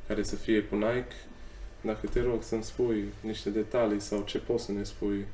[0.07, 1.15] care să fie cu Nike.
[1.81, 5.27] Dacă te rog să-mi spui niște detalii sau ce poți să ne spui.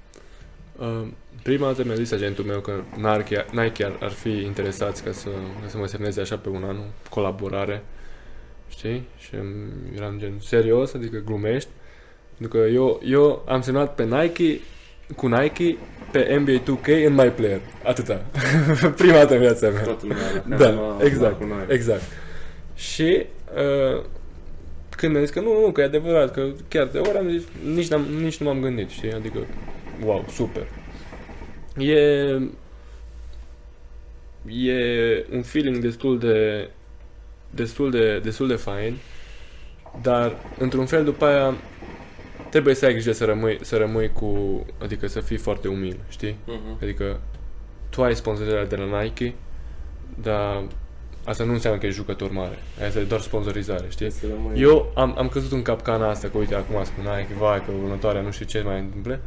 [0.79, 1.09] Uh,
[1.43, 5.29] prima dată mi-a zis agentul meu că Nike, Nike ar, ar fi interesați ca să,
[5.63, 7.83] ca să mă semneze așa pe un an, o colaborare,
[8.69, 9.03] știi?
[9.19, 11.69] Și îmi- eram gen serios, adică glumești.
[12.39, 14.61] Pentru că eu, eu am semnat pe Nike,
[15.17, 15.77] cu Nike,
[16.13, 17.61] pe NBA 2K în My Player.
[17.85, 18.25] Atâta.
[18.97, 19.83] Prima dată în viața mea.
[19.83, 21.73] Toată lumea la Da, la- exact, la cu Nike.
[21.73, 22.03] Exact.
[22.75, 23.27] Și
[23.97, 24.03] uh,
[24.91, 27.43] când mi-a zis că nu, nu, că e adevărat, că chiar de ori am zis,
[27.75, 29.13] nici, n-am, nici nu m-am gândit, știi?
[29.13, 29.39] Adică,
[30.05, 30.67] wow, super.
[31.79, 31.99] E,
[34.49, 36.69] e un feeling destul de,
[37.57, 38.97] destul de, destul de fain,
[40.03, 41.55] dar într-un fel după aia
[42.51, 46.37] trebuie să ai grijă să rămâi, să rămâi cu, adică să fii foarte umil, știi?
[46.47, 46.79] Mhm.
[46.83, 47.21] Adică
[47.91, 49.35] tu ai sponsorizarea de la Nike,
[50.23, 50.63] dar
[51.25, 52.59] asta nu înseamnă că ești jucător mare.
[52.87, 54.11] Asta e doar sponsorizare, știi?
[54.11, 57.59] Să rămâi- Eu am, am căzut în capcana asta, că uite, acum spun Nike, vai,
[57.65, 59.21] că următoarea nu știu ce mai întâmplă,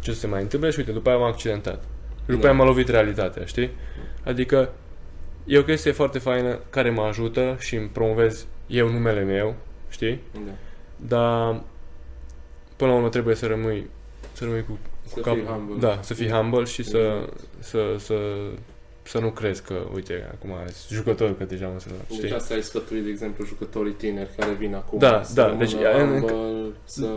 [0.00, 1.82] ce se mai întâmplă și uite, după aia m-am accidentat.
[2.18, 2.48] Și după Da.
[2.48, 3.70] aia m-a lovit realitatea, știi?
[4.24, 4.72] Adică
[5.44, 9.54] e o chestie foarte faină care mă ajută și îmi promovez eu numele meu,
[9.88, 10.20] știi?
[10.32, 10.52] Da.
[10.96, 11.62] Dar
[12.76, 13.90] până la urmă trebuie să rămâi
[14.32, 15.76] să rămâi cu Să cap- fii humble.
[15.78, 17.32] Da, să fii humble și să, Exact.
[17.58, 18.14] să, să,
[19.02, 22.32] să nu crezi că, uite, acum ești jucător, că deja mă să Deci știi?
[22.32, 24.98] asta ai sfătuit, de exemplu, jucătorii tineri care vin acum.
[24.98, 27.08] Da, să da, rămână deci, în- humble, să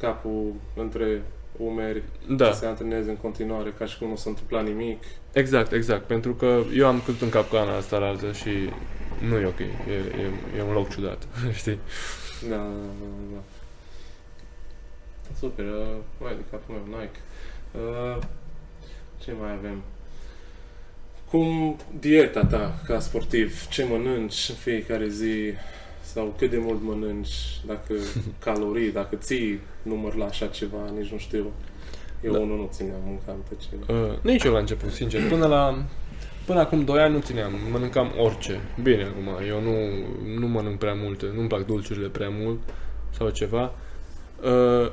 [0.00, 1.22] capul între
[1.58, 5.02] umeri, Da, să se antreneze în continuare ca și cum nu s-a întâmplat nimic.
[5.32, 8.50] exact, exact, pentru că eu am căzut în capcana asta la altă și
[9.28, 11.26] nu e ok, e, e, e un loc ciudat,
[11.60, 11.78] știi?
[12.48, 12.62] Da, da,
[13.00, 13.40] da, da.
[15.38, 17.18] Super, uh, mai de capul meu, Nike.
[17.72, 18.22] Uh,
[19.24, 19.82] ce mai avem?
[21.30, 23.66] Cum dieta ta ca sportiv?
[23.68, 25.52] Ce mănânci în fiecare zi?
[26.12, 27.60] Sau cât de mult mănânci?
[27.66, 27.94] Dacă
[28.44, 31.52] calorii, dacă ții număr la așa ceva, nici nu știu.
[32.24, 32.38] Eu Da.
[32.38, 33.92] unul nu țineam, mâncam pe ce...
[33.92, 35.82] Uh, nici eu la început, sincer, până la...
[36.46, 38.60] Până acum 2 ani nu țineam, mănâncam orice.
[38.82, 39.74] Bine, acum, eu nu,
[40.38, 42.58] nu mănânc prea multe, nu-mi plac dulciurile prea mult
[43.10, 43.72] sau ceva.
[44.42, 44.90] Uh,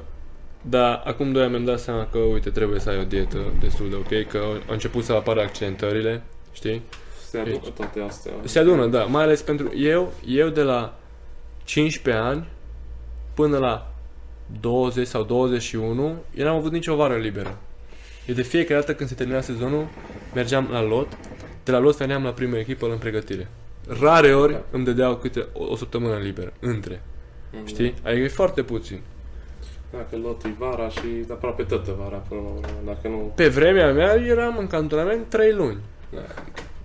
[0.61, 3.89] dar acum 2 ani mi-am dat seama că, uite, trebuie să ai o dietă destul
[3.89, 6.81] de ok, că au început să apară accidentările, știi?
[7.29, 8.31] Se adună Deci- toate astea.
[8.43, 10.97] Se adună, da, mai ales pentru eu, eu de la
[11.65, 12.47] 15 ani
[13.33, 13.93] până la
[14.59, 17.57] 20 sau 21, eu n-am avut nicio vară liberă.
[18.27, 19.87] Eu de fiecare dată când se termina sezonul,
[20.33, 21.07] mergeam la lot,
[21.63, 23.47] de la lot veneam la prima echipă în pregătire.
[23.99, 24.61] Rare ori Da.
[24.71, 27.01] îmi dădeau câte o, o săptămână liberă, între,
[27.53, 27.65] Mhm.
[27.65, 27.93] știi?
[28.03, 29.01] Adică e foarte puțin.
[29.91, 32.67] Dacă lotul e vara și aproape toată vara până la urmă.
[32.85, 33.31] Dacă nu...
[33.35, 35.77] Pe vremea mea eram în cantonament 3 luni.
[36.13, 36.19] Da.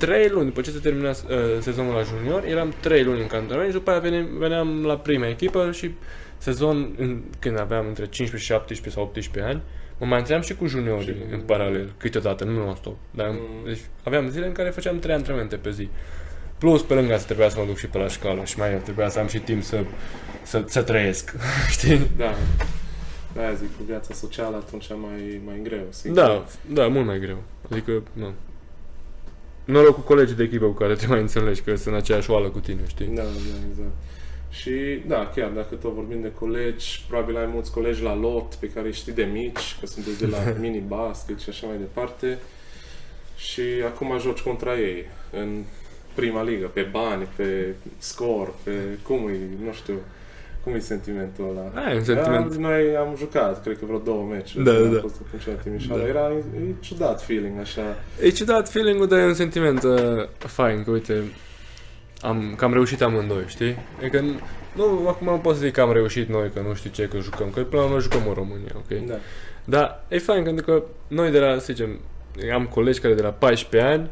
[0.01, 1.15] 3 luni, după ce se termina uh,
[1.61, 5.29] sezonul la junior, eram 3 luni în cantonament și după aia veneam, veneam la prima
[5.29, 5.91] echipă și
[6.39, 9.63] sezon, în, când aveam între 15 și 17 sau 18 ani,
[9.99, 12.97] Mă mai întream și cu juniorii Și- în paralel, câteodată, nu non-stop.
[13.11, 13.39] Dar Mm.
[13.65, 15.89] deci aveam zile în care făceam trei antrenamente pe zi.
[16.59, 19.09] Plus, pe lângă asta trebuia să mă duc și pe la școală și mai trebuia
[19.09, 19.85] să am și timp să,
[20.43, 21.35] să, să trăiesc,
[21.77, 22.01] știi?
[22.17, 22.35] Da.
[23.35, 25.87] Da, zic, cu viața socială atunci e mai, mai greu.
[25.89, 26.17] Sigur.
[26.17, 27.43] Da, da, mult mai greu.
[27.71, 28.33] Adică, nu.
[29.71, 32.49] Noroc cu colegii de echipă cu care te mai înțelegi, că sunt în aceeași oală
[32.49, 33.07] cu tine, știi?
[33.07, 33.29] Da, da,
[33.71, 33.95] exact.
[34.51, 38.71] Și da, chiar dacă tot vorbim de colegi, probabil ai mulți colegi la lot pe
[38.71, 42.39] care îi știi de mici, că sunteți de la mini-basket și așa mai departe.
[43.37, 45.63] Și acum joci contra ei în
[46.15, 49.95] prima ligă, pe bani, pe scor, pe cum e, nu știu,
[50.71, 51.87] cum e sentimentul ăla.
[51.87, 52.53] Ai un sentiment.
[52.53, 54.65] Am, noi am jucat, cred că vreo două meciuri.
[54.65, 55.01] Da, când am da.
[55.01, 56.03] fost atunci la Timișoara.
[56.03, 56.09] Da.
[56.09, 57.83] Era e, e ciudat feeling, așa.
[58.23, 61.23] E ciudat feeling-ul, dar e un sentiment uh, fain, că uite,
[62.21, 63.77] am, că am reușit amândoi, știi?
[63.99, 64.25] Adică
[64.77, 67.19] nu, acum nu pot să zic că am reușit noi, că nu știu ce, că
[67.19, 69.07] jucăm, că până la urmă jucăm în România, ok?
[69.07, 69.15] Da.
[69.65, 72.01] Dar e fain pentru că noi de la, să zicem,
[72.55, 74.11] am colegi care de la 14 ani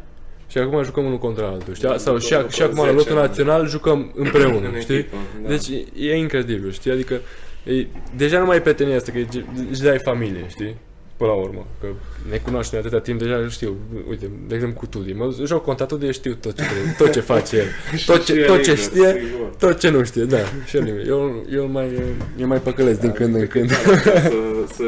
[0.49, 1.89] și acum jucăm unul contra altul, știi?
[1.89, 3.27] Da, Sau și, după și acum la 10 lotul ani.
[3.27, 4.95] național jucăm împreună, În știi?
[4.97, 5.49] echipă, da.
[5.49, 5.67] Deci
[5.99, 6.91] e incredibil, știi?
[6.91, 7.21] Adică
[7.65, 9.27] e, deja nu mai e prietenia asta, că e,
[9.71, 10.77] își dai familie, știi?
[11.19, 11.87] Până la urmă, că
[12.31, 13.77] ne cunoaștem de atâta timp, deja știu,
[14.09, 17.21] uite, de exemplu cu Tudi, mă joc contra Tudi, știu tot ce, trebuie, tot ce
[17.21, 17.65] face el,
[18.07, 19.55] tot ce, Și tot el ce liber, știe, sigur.
[19.59, 21.07] tot ce nu știe, da, și el, liber.
[21.09, 22.03] eu, eu mai,
[22.39, 23.69] eu mai păcălesc din când în când.
[23.69, 24.31] Da, să,
[24.77, 24.85] să,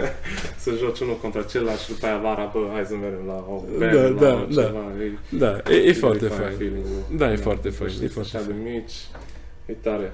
[0.64, 3.62] să joci unul contra celălalt și după aia vara, bă, hai să mergem la o
[3.78, 4.62] bere, Da, la da, da.
[4.62, 4.84] ceva.
[5.02, 6.56] E, Da, e, e foarte fain fain.
[6.56, 7.16] feeling-ul.
[7.16, 8.72] Da, e foarte fain, Știți, e foarte așa de fain.
[8.74, 8.92] mici,
[9.66, 10.12] e tare.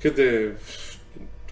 [0.00, 0.52] Cât de,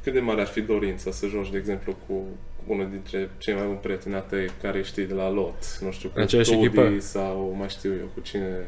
[0.02, 2.24] cât de mare ar fi dorința să joci, de exemplu, cu
[2.68, 6.08] unul dintre cei mai buni prieteni ai tăi care știi de la lot, nu știu,
[6.08, 6.98] cu Aceeași Tudi echipă?
[6.98, 8.66] sau mai știu eu cu cine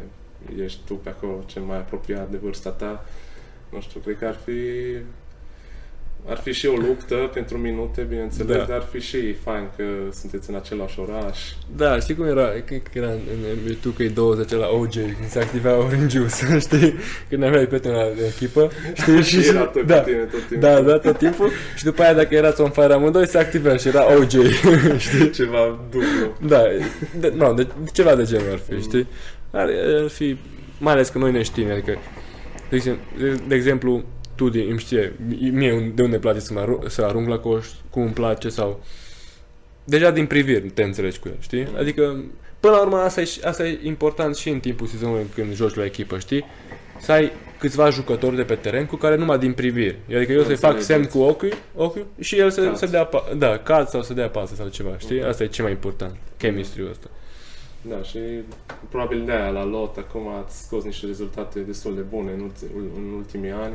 [0.63, 3.05] ești tu pe acolo, cel mai apropiat de vârsta ta.
[3.69, 4.53] Nu știu, cred că ar fi
[6.29, 8.65] ar fi și o luptă pentru minute, bineînțeles, Da.
[8.65, 11.39] dar ar fi și fain că sunteți în același oraș.
[11.77, 12.49] Da, știi cum era?
[12.67, 13.59] Cred că era în, în
[13.95, 16.95] NBA 20 la OJ, când se activa Orange Juice, știi?
[17.29, 19.23] Când aveai prieten la echipă, știi?
[19.43, 20.59] Și era tot da, cu tine tot timpul.
[20.69, 21.51] da, da, tot timpul.
[21.77, 24.33] Și după aia, dacă erați on fire amândoi, se activa și era OJ,
[25.07, 25.31] știi?
[25.31, 26.37] Ceva dublu.
[26.49, 26.63] Da,
[27.21, 29.07] de, no, de, ceva de genul ar fi, știi?
[29.51, 29.69] Ar,
[30.03, 30.39] ar fi,
[30.79, 31.99] mai ales că noi ne știm, adică,
[32.71, 34.05] de exemplu, de, de exemplu
[34.41, 35.13] tu din, îmi știe,
[35.53, 38.49] mie de unde îmi place să, mă arunc, să arunc la coș, cum îmi place
[38.49, 38.83] sau...
[39.85, 41.69] Deja din priviri te înțelegi cu el, știi?
[41.79, 42.25] Adică,
[42.61, 45.75] până la urmă, asta e, și- asta e important și în timpul sezonului când joci
[45.75, 46.45] la echipă, știi?
[47.01, 49.97] Să ai câțiva jucători de pe teren cu care numai din priviri.
[50.17, 50.87] Adică eu să-i fac Înțelegeți.
[50.87, 52.79] semn cu ochiul, ochiul și el să, Cat.
[52.79, 55.23] să dea, pa- da, cat sau să dea pasă sau ceva, știi?
[55.23, 57.07] Asta e cel mai important, chemistry-ul ăsta.
[57.83, 58.19] Da, și
[58.89, 62.65] probabil de aia la lot acum ați scos niște rezultate destul de bune în, ulti,
[62.97, 63.75] în ultimii ani.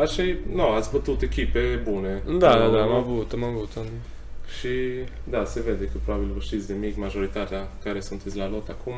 [0.00, 2.22] Așa e, nu, ați bătut echipe bune.
[2.38, 2.78] Da, da, da, Nu?
[2.78, 3.70] am avut, am avut.
[3.76, 3.84] Am...
[4.58, 4.68] Și
[5.24, 8.92] da, se vede că probabil vă știți de mic majoritatea care sunteți la lot acum.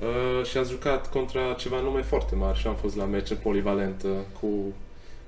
[0.00, 3.36] Uh, și ați jucat contra ceva nume foarte mari și am fost la meci în
[3.42, 4.08] polivalentă
[4.40, 4.48] cu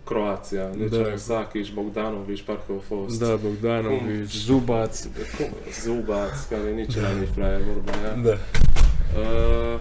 [0.05, 0.69] Croația.
[0.77, 0.97] Deci Da.
[0.97, 1.17] da.
[1.17, 3.19] Sakic, Bogdanovic, parcă au fost.
[3.19, 4.25] Da, Bogdanovic, Cum?
[4.25, 4.91] Zubac.
[5.37, 5.49] Cum?
[5.83, 8.15] Zubac, care nici era nici prea vorba aia.
[8.23, 8.37] Da.
[9.21, 9.79] Uh,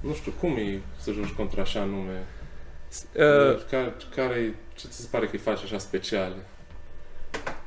[0.00, 2.26] nu știu, cum e să joci contra așa nume?
[3.14, 6.36] Uh, care, care ce ți se pare că îi face așa speciale?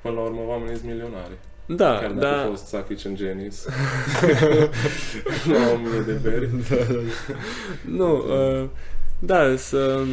[0.01, 1.31] Până la urmă, oamenii sunt milionari.
[1.65, 2.47] da, Chiar dacă a da.
[2.47, 3.65] fost Sakic în Genis.
[5.53, 6.49] la o mie de beri.
[7.99, 8.69] Nu, uh,
[9.19, 10.03] da, să,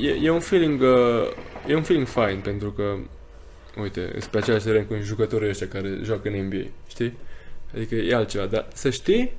[0.00, 1.30] e, e un feeling, uh,
[1.66, 2.94] e un feeling fain pentru că,
[3.80, 7.18] uite, sunt pe același teren cu jucătorii ăștia care joacă în NBA, știi?
[7.74, 9.32] Adică e altceva, dar să știi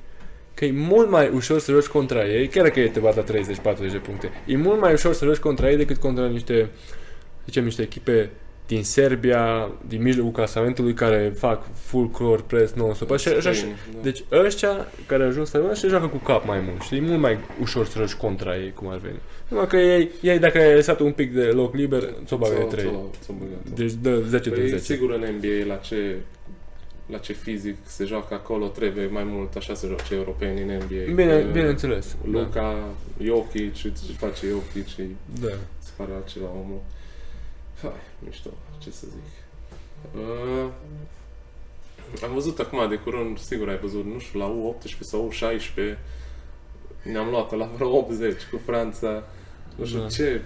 [0.56, 3.90] că e mult mai ușor să joci contra ei, chiar dacă ei te bată 30-40
[3.90, 6.68] de puncte, e mult mai ușor să joci contra ei decât contra niște,
[7.44, 8.30] zicem, niște echipe
[8.66, 13.10] din Serbia, din mijlocul clasamentului, care fac full court press non-stop.
[13.10, 13.98] Așa, așa, așa, Da.
[14.02, 16.96] deci ăștia care au ajuns la și joacă cu cap mai mult, știi?
[16.98, 19.16] E mult mai ușor să joci contra ei, cum ar veni.
[19.48, 22.60] Numai că ei, ei dacă ai lăsat un pic de loc liber, ți-o bagă de
[22.60, 22.84] Ți-o- 3.
[22.84, 23.78] ți-o- ți-o băgat.
[23.78, 24.82] Deci dă 10 de Păi, 10.
[24.82, 26.16] sigur în NBA la ce
[27.06, 31.12] la ce fizic se joacă acolo trebuie mai mult așa să joace europenii în NBA.
[31.14, 32.16] Bine, Că bineînțeles.
[32.24, 32.76] Luca,
[33.22, 35.02] Jokic, ce face Jokic și
[35.40, 35.48] Da.
[35.78, 36.80] se pare altceva omul.
[37.82, 37.90] Hai,
[38.24, 39.44] mișto, ce să zic.
[40.14, 40.68] Uh,
[42.24, 45.98] am văzut acum de curând, sigur ai văzut, nu știu, la U18 sau U16,
[47.02, 49.22] ne-am luat la vreo 80 cu Franța.
[49.76, 50.06] Nu știu Da.
[50.06, 50.40] ce,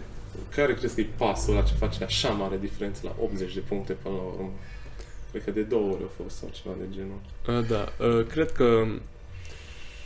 [0.54, 3.92] care crezi că e pasul ăla ce face așa mare diferență la 80 de puncte
[3.92, 4.50] până la urmă?
[5.30, 7.20] Cred că de două ori a fost sau ceva de genul.
[7.48, 8.86] Uh, Da, uh, cred că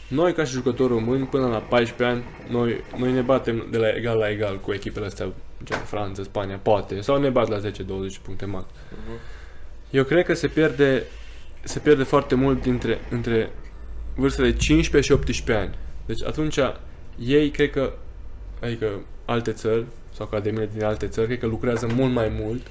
[0.09, 3.89] noi ca și jucători români până la 14 ani, noi, noi ne batem de la
[3.89, 5.33] egal la egal cu echipele astea,
[5.65, 7.73] gen Franța, Spania, poate, sau ne bat la 10-20
[8.23, 8.65] puncte max.
[8.71, 9.21] Uh-huh.
[9.91, 11.03] Eu cred că se pierde,
[11.63, 13.51] se pierde foarte mult dintre, între
[14.15, 15.75] vârstele 15 și 18 ani.
[16.07, 16.59] Deci atunci
[17.19, 17.93] ei, cred că,
[18.61, 22.67] adică alte țări sau academiile din alte țări, cred că lucrează mult mai mult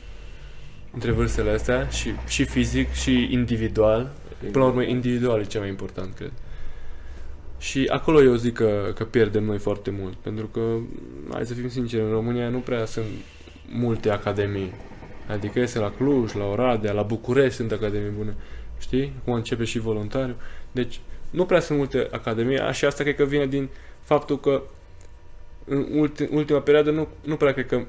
[0.93, 4.11] între vârstele astea și, și fizic și individual.
[4.51, 6.31] Până la urmă, individual e cel mai important, cred.
[7.57, 10.77] Și acolo eu zic că, că pierdem noi foarte mult, pentru că,
[11.31, 13.05] hai să fim sinceri, în România nu prea sunt
[13.69, 14.73] multe academii.
[15.27, 18.35] Adică este la Cluj, la Oradea, la București sunt academii bune.
[18.79, 19.13] Știi?
[19.23, 20.35] Cum începe și voluntariu.
[20.71, 23.69] Deci, nu prea sunt multe academii și asta cred că vine din
[24.01, 24.61] faptul că
[25.65, 27.81] în ulti, ultima perioadă nu, nu prea cred că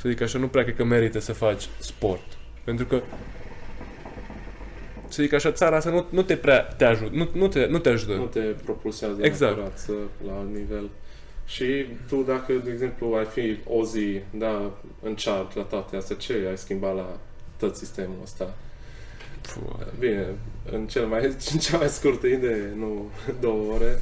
[0.00, 2.24] să zic așa, nu prea cred că merită să faci sport.
[2.64, 3.02] Pentru că
[5.08, 7.78] să zic așa, țara asta nu, nu te prea te ajută, nu, nu, te, nu
[7.78, 8.12] te ajută.
[8.12, 9.56] Nu te propulsează Exact.
[9.56, 9.92] neapărat să,
[10.26, 10.88] la alt nivel.
[11.46, 14.70] Și tu, dacă, de exemplu, ai fi o zi, da,
[15.02, 17.18] în charge la toate astea, ce ai schimbat la
[17.58, 18.54] tot sistemul ăsta?
[19.40, 20.26] Puh, Bine,
[20.72, 23.98] în, cel mai, în cea mai scurtă idee, nu două ore.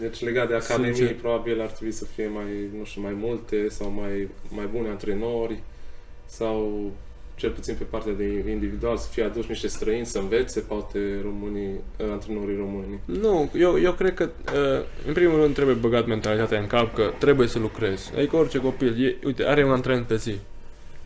[0.00, 1.14] Deci legat de academii, Sincer.
[1.16, 2.44] probabil ar trebui să fie mai,
[2.78, 5.58] nu știu, mai multe sau mai, mai bune antrenori
[6.26, 6.90] sau
[7.34, 11.70] cel puțin pe partea de individual să fie aduși niște străini să învețe poate românii,
[11.96, 13.00] eh, antrenorii români.
[13.04, 17.10] Nu, eu, eu cred că, uh, în primul rând, trebuie băgat mentalitatea în cap că
[17.18, 18.12] trebuie să lucrezi.
[18.16, 20.34] Adică orice copil, e, uite, are un antrenament pe zi.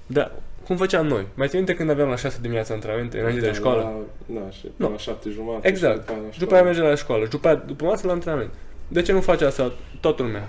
[0.07, 0.33] Da,
[0.66, 1.26] cum făceam noi.
[1.35, 3.81] Mai ții minte când aveam la 6 dimineața antrenamente înainte de Da, școală?
[4.26, 4.90] La, da, și până Nu.
[4.90, 5.68] la șapte jumate.
[5.68, 6.09] Exact.
[6.09, 6.64] Și după aia la Și după aia școală.
[6.64, 7.24] merge la școală.
[7.24, 8.50] Și după aia, după masă la antrenament.
[8.92, 10.48] De ce nu face asta toată lumea?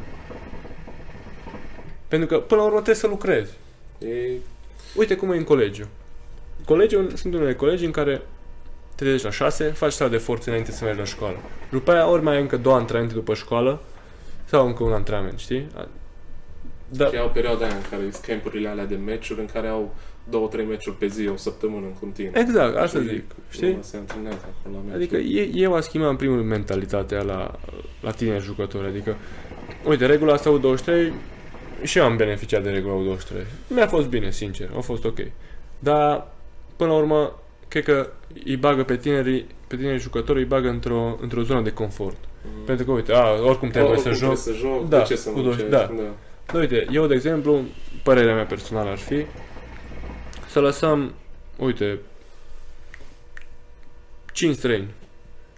[2.07, 3.51] Pentru că, până la urmă, trebuie să lucrezi.
[3.99, 4.31] E,
[4.95, 5.87] Uite cum e în colegiu.
[6.65, 8.21] Colegiul, sunt unele colegi în care
[8.95, 11.37] te trezești la 6, faci sala de forțe înainte să mergi la școală.
[11.71, 13.81] După aia ori mai ai încă două antrenamente după școală
[14.45, 15.67] sau încă un antrenament, știi?
[16.89, 19.95] Da, și au perioada aia în care sunt campurile alea de meciuri în care au
[20.29, 22.31] două, trei meciuri pe zi, o săptămână în continuu.
[22.35, 23.67] exact, asta Și zic, știi?
[23.67, 25.37] lumea Se antrenează acolo la Adică meciuri.
[25.37, 27.59] e, eu a schimbat în primul rând mentalitatea la,
[28.01, 28.87] la tine jucători.
[28.87, 29.15] Adică,
[29.87, 31.11] uite, regula asta U23
[31.83, 33.45] și eu am beneficiat de regula U23.
[33.67, 35.17] Mi-a fost bine, sincer, a fost ok.
[35.79, 36.27] Dar,
[36.75, 38.09] până la urmă, cred că
[38.45, 42.17] îi bagă pe tinerii, pe tinerii jucători, îi bagă într-o, într-o zonă de confort.
[42.45, 42.65] Mm.
[42.65, 44.33] Pentru că, uite, a, oricum trebuie Oricum să joc.
[44.39, 45.69] Trebuie să joc, Da, de ce să cu nu doi- încerci?
[45.71, 45.77] da.
[45.77, 46.03] da.
[46.53, 47.59] Da, uite, eu, de exemplu,
[48.03, 49.25] părerea mea personală ar fi
[50.51, 51.13] să lăsăm,
[51.57, 51.99] uite,
[54.33, 54.87] 5 străini.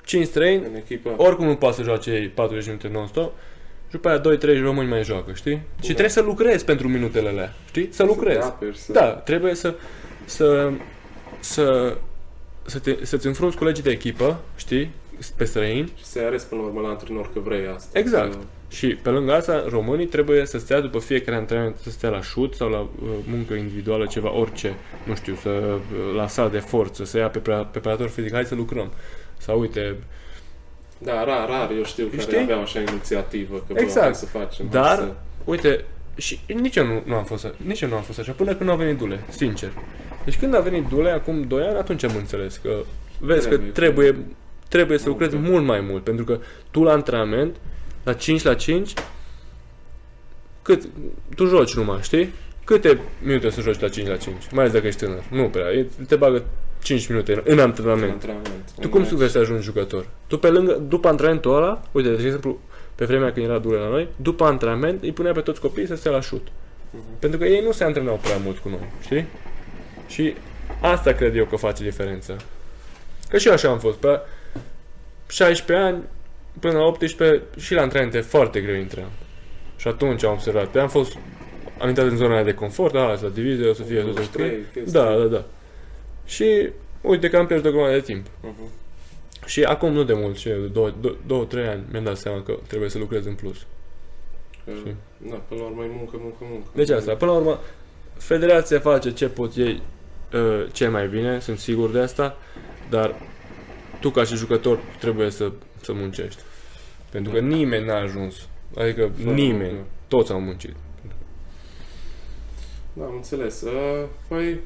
[0.06, 1.14] 5 străini, În echipă.
[1.18, 3.34] oricum nu poate să joace ei 40 minute non-stop
[3.86, 5.52] și după aia 2-3 români mai joacă, știi?
[5.54, 5.86] Și Da.
[5.88, 7.90] trebuie să lucrezi pentru minutele alea, știi?
[7.92, 8.40] Să lucrezi.
[8.42, 8.92] Să te aperi, să...
[8.92, 9.76] Da, trebuie să,
[10.26, 10.72] să,
[11.40, 11.98] să,
[12.66, 14.92] să te, să-ți înfrunți colegii de echipă, știi?
[15.38, 15.92] Pe străini.
[15.98, 18.00] Și să-i arăți până la urmă la antrenor că vrei asta.
[18.00, 18.32] Exact.
[18.34, 18.40] Că-
[18.74, 22.54] Și pe lângă asta, românii trebuie să stea după fiecare antrenament, să stea la șut
[22.56, 22.90] sau la uh,
[23.30, 27.40] muncă individuală, ceva, orice, nu știu, să uh, la sală de forță, să ia pe
[27.40, 28.92] pre- preparator fizic, hai să lucrăm.
[29.38, 29.96] Sau uite,
[30.98, 32.38] Da, rar, rar, eu știu care Știi?
[32.38, 33.94] aveau așa inițiativă, că Exact.
[33.96, 34.68] bă, hai să facem.
[34.72, 35.14] hai Dar- să...
[35.44, 38.56] uite, și nici eu nu, nu am fost, nici eu nu am fost așa, până
[38.56, 39.72] când au venit Dule, sincer.
[40.26, 42.76] Deci când a venit Dule, acum 2 ani, atunci am înțeles că,
[43.20, 43.68] vezi Trebuie.
[43.68, 44.16] că trebuie,
[44.68, 45.50] trebuie să Mult, lucrezi da.
[45.50, 46.40] mult mai mult, pentru că
[46.72, 47.56] tu la antrenament,
[48.04, 48.94] la 5 la 5,
[50.62, 50.84] cât,
[51.36, 52.34] tu joci numai, știi?
[52.64, 54.44] Câte minute să joci la 5 la 5?
[54.52, 55.24] Mai ales dacă ești tânăr.
[55.32, 56.44] Nu prea, e- te bagă
[56.82, 58.12] 5 minute în, în antrenament.
[58.12, 58.72] antrenament.
[58.80, 60.06] Tu cum vrei să ajungi jucător?
[60.28, 62.60] Tu pe lângă, după antrenamentul ăla, uite, de exemplu,
[62.96, 65.96] pe vremea când era Dule la noi, după antrenament îi punea pe toți copiii să
[65.96, 66.48] stea la șut.
[66.90, 67.20] Mhm.
[67.20, 69.26] Pentru că ei nu se antrenau prea mult cu noi, știi?
[70.08, 70.36] Și
[70.82, 72.36] asta cred eu că face diferența.
[73.30, 74.20] Că și eu așa am fost, pe
[75.28, 76.04] 16 ani
[76.60, 79.10] până la 18 și la antrenamente foarte greu intram.
[79.78, 80.68] Și atunci am observat.
[80.68, 81.18] Pe am fost
[81.80, 84.14] am intrat în zona aia de confort, a, la divizie, o să fie tot ok.
[84.16, 84.92] 23, chestii.
[84.94, 85.46] Da, da, da.
[86.26, 86.70] Și
[87.02, 88.26] uite că am pierdut o grămadă de timp.
[88.42, 88.70] Mhm.
[89.46, 92.18] Și acum nu de mult, și eu, de două, două, două, trei ani, mi-am dat
[92.18, 93.58] seama că trebuie să lucrez în plus.
[94.66, 94.96] Că, Și-
[95.30, 96.68] Da, până la urmă e muncă, muncă, muncă.
[96.76, 97.60] Deci asta, până la urmă,
[98.18, 99.82] federația face ce pot ei
[100.34, 102.38] uh, cel mai bine, sunt sigur de asta,
[102.90, 103.16] dar
[104.00, 105.52] tu ca și jucător trebuie să,
[105.84, 106.42] să muncești.
[107.10, 108.36] Pentru că nimeni n-a ajuns.
[108.78, 109.72] Adică Fără nimeni.
[109.74, 109.88] muncă.
[110.08, 110.76] Toți au muncit.
[112.94, 113.62] Da, am înțeles.
[113.62, 114.60] Uh, Păi,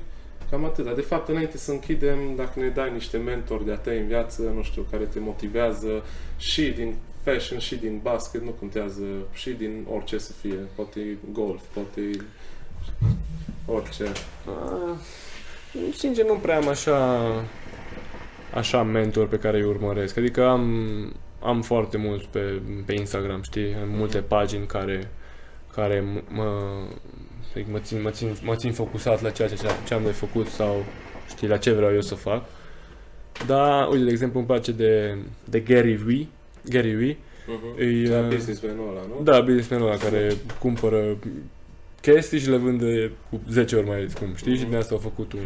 [0.50, 0.86] cam atât.
[0.86, 4.42] Dar de fapt, înainte să închidem, dacă ne dai niște mentori de-a tăi în viață,
[4.56, 6.04] nu știu, care te motivează
[6.38, 9.04] și din fashion, și din basket, nu contează,
[9.34, 10.58] și din orice să fie.
[10.76, 12.22] Poate e golf, poate e
[13.66, 14.04] orice.
[14.04, 14.98] Uh,
[15.96, 17.26] sincer, nu prea am așa
[18.54, 20.18] așa mentor pe care îi urmăresc.
[20.18, 20.88] Adică am,
[21.42, 23.74] am foarte mulți pe, pe Instagram, știi?
[23.82, 25.12] Am multe pagini care,
[25.74, 26.52] care m- mă,
[27.56, 29.56] Adică mă țin, mă, țin, mă țin focusat la ceea ce,
[29.88, 30.86] ce am de făcut sau
[31.30, 32.44] știi, la ce vreau eu să fac.
[33.46, 36.28] Dar, uite, de exemplu, îmi place de, de Gary Vee.
[36.70, 37.14] Gary Vee.
[37.16, 37.80] Uh-huh.
[37.82, 39.24] E, Da, uh, businessman-ul ăla, nu?
[39.24, 41.18] da, businessmanul ăla care cumpără
[42.02, 44.56] chestii și le vânde cu 10 ori mai scump, știi?
[44.56, 44.72] Și Mhm.
[44.72, 45.40] de asta au făcut un,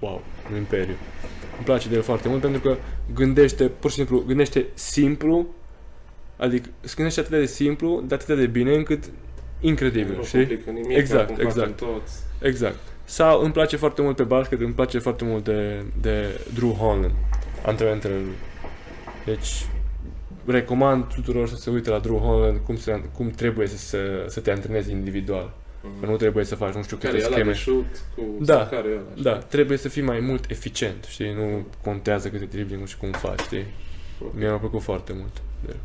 [0.00, 0.94] wow, un imperiu.
[1.62, 2.76] Îmi place de el foarte mult pentru că
[3.14, 5.46] gândește, pur și simplu, gândește simplu,
[6.36, 9.04] adică se gândește atât de simplu, dar atât de bine încât
[9.60, 10.38] incredibil, nu știi?
[10.38, 11.76] complică nimic, Exact, acum facem exact.
[11.76, 12.14] Toți.
[12.40, 12.78] Exact.
[13.04, 17.14] Sau îmi place foarte mult pe basket, îmi place foarte mult de, de Drew Holland,
[17.66, 18.36] antrenamentele lui.
[19.24, 19.66] Deci,
[20.46, 24.40] recomand tuturor să se uite la Drew Holland cum, se, cum trebuie să, se, să
[24.40, 25.54] te antrenezi individual.
[26.00, 27.56] Că nu trebuie să faci nu știu Care câte e ăla de scheme.
[27.56, 28.44] shoot cu...
[28.44, 29.22] Da, sau care e ăla?
[29.22, 31.32] Da, trebuie să fii mai mult eficient, știi?
[31.32, 33.66] Nu contează câte dribbling și cum faci, știi?
[34.34, 35.32] Mie mi-a plăcut foarte mult.
[35.66, 35.76] de el.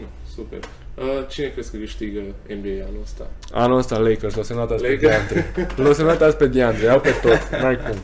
[0.00, 0.58] Nu, super.
[0.94, 3.30] Uh, cine crezi că câștigă NBA anul ăsta?
[3.52, 5.28] Anul ăsta Lakers, l-au semnat azi pe Lakers.
[5.28, 5.72] Deandre.
[5.82, 7.96] L-au semnat azi pe Deandre, au pe tot, n-ai cum.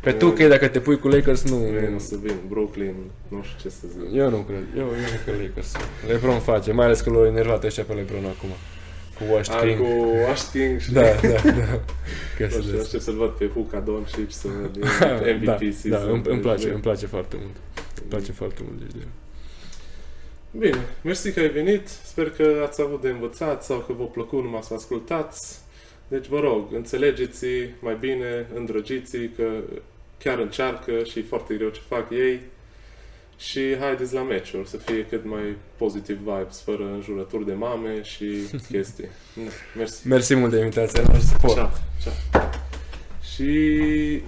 [0.00, 2.34] Pe tu că dacă te pui cu Lakers, nu, Nu, nu, o să vin.
[2.48, 2.94] Brooklyn,
[3.28, 4.14] nu știu ce să zic.
[4.18, 4.62] Eu nu cred.
[4.76, 5.72] Eu, eu nu cred Lakers.
[6.08, 8.48] LeBron face, mai ales că l-au enervat ăștia pe LeBron acum.
[9.28, 9.78] Cu Wash A, King.
[9.78, 9.86] cu
[10.26, 10.92] Wash King și...
[10.98, 11.80] Da, da, da.
[12.36, 12.82] Că Nu să știu, vezi.
[12.84, 14.76] aștept să-l văd pe Huca Doncic să văd
[15.36, 15.90] MVP da, season.
[15.90, 17.54] da, îmi, îmi place, Deci, îmi place foarte mult.
[18.00, 19.08] Îmi place foarte mult deci de el.
[20.60, 21.88] Bine, mersi că ai venit.
[21.88, 25.58] Sper că ați avut de învățat sau că v-a plăcut numai să ascultați.
[26.08, 27.46] Deci vă rog, înțelegeți
[27.80, 29.48] mai bine, îndrăgiți că
[30.18, 32.40] chiar încearcă și e foarte greu ce fac ei.
[33.48, 38.24] Și haideți la meciuri, să fie cât mai pozitiv vibes, fără înjurături de mame și
[38.70, 39.08] chestii.
[39.34, 40.08] Da, Mersi.
[40.08, 41.54] Mersi mult de invitație, la sport.
[41.54, 41.70] Ciao.
[42.02, 42.12] Ciao.
[43.34, 44.22] Și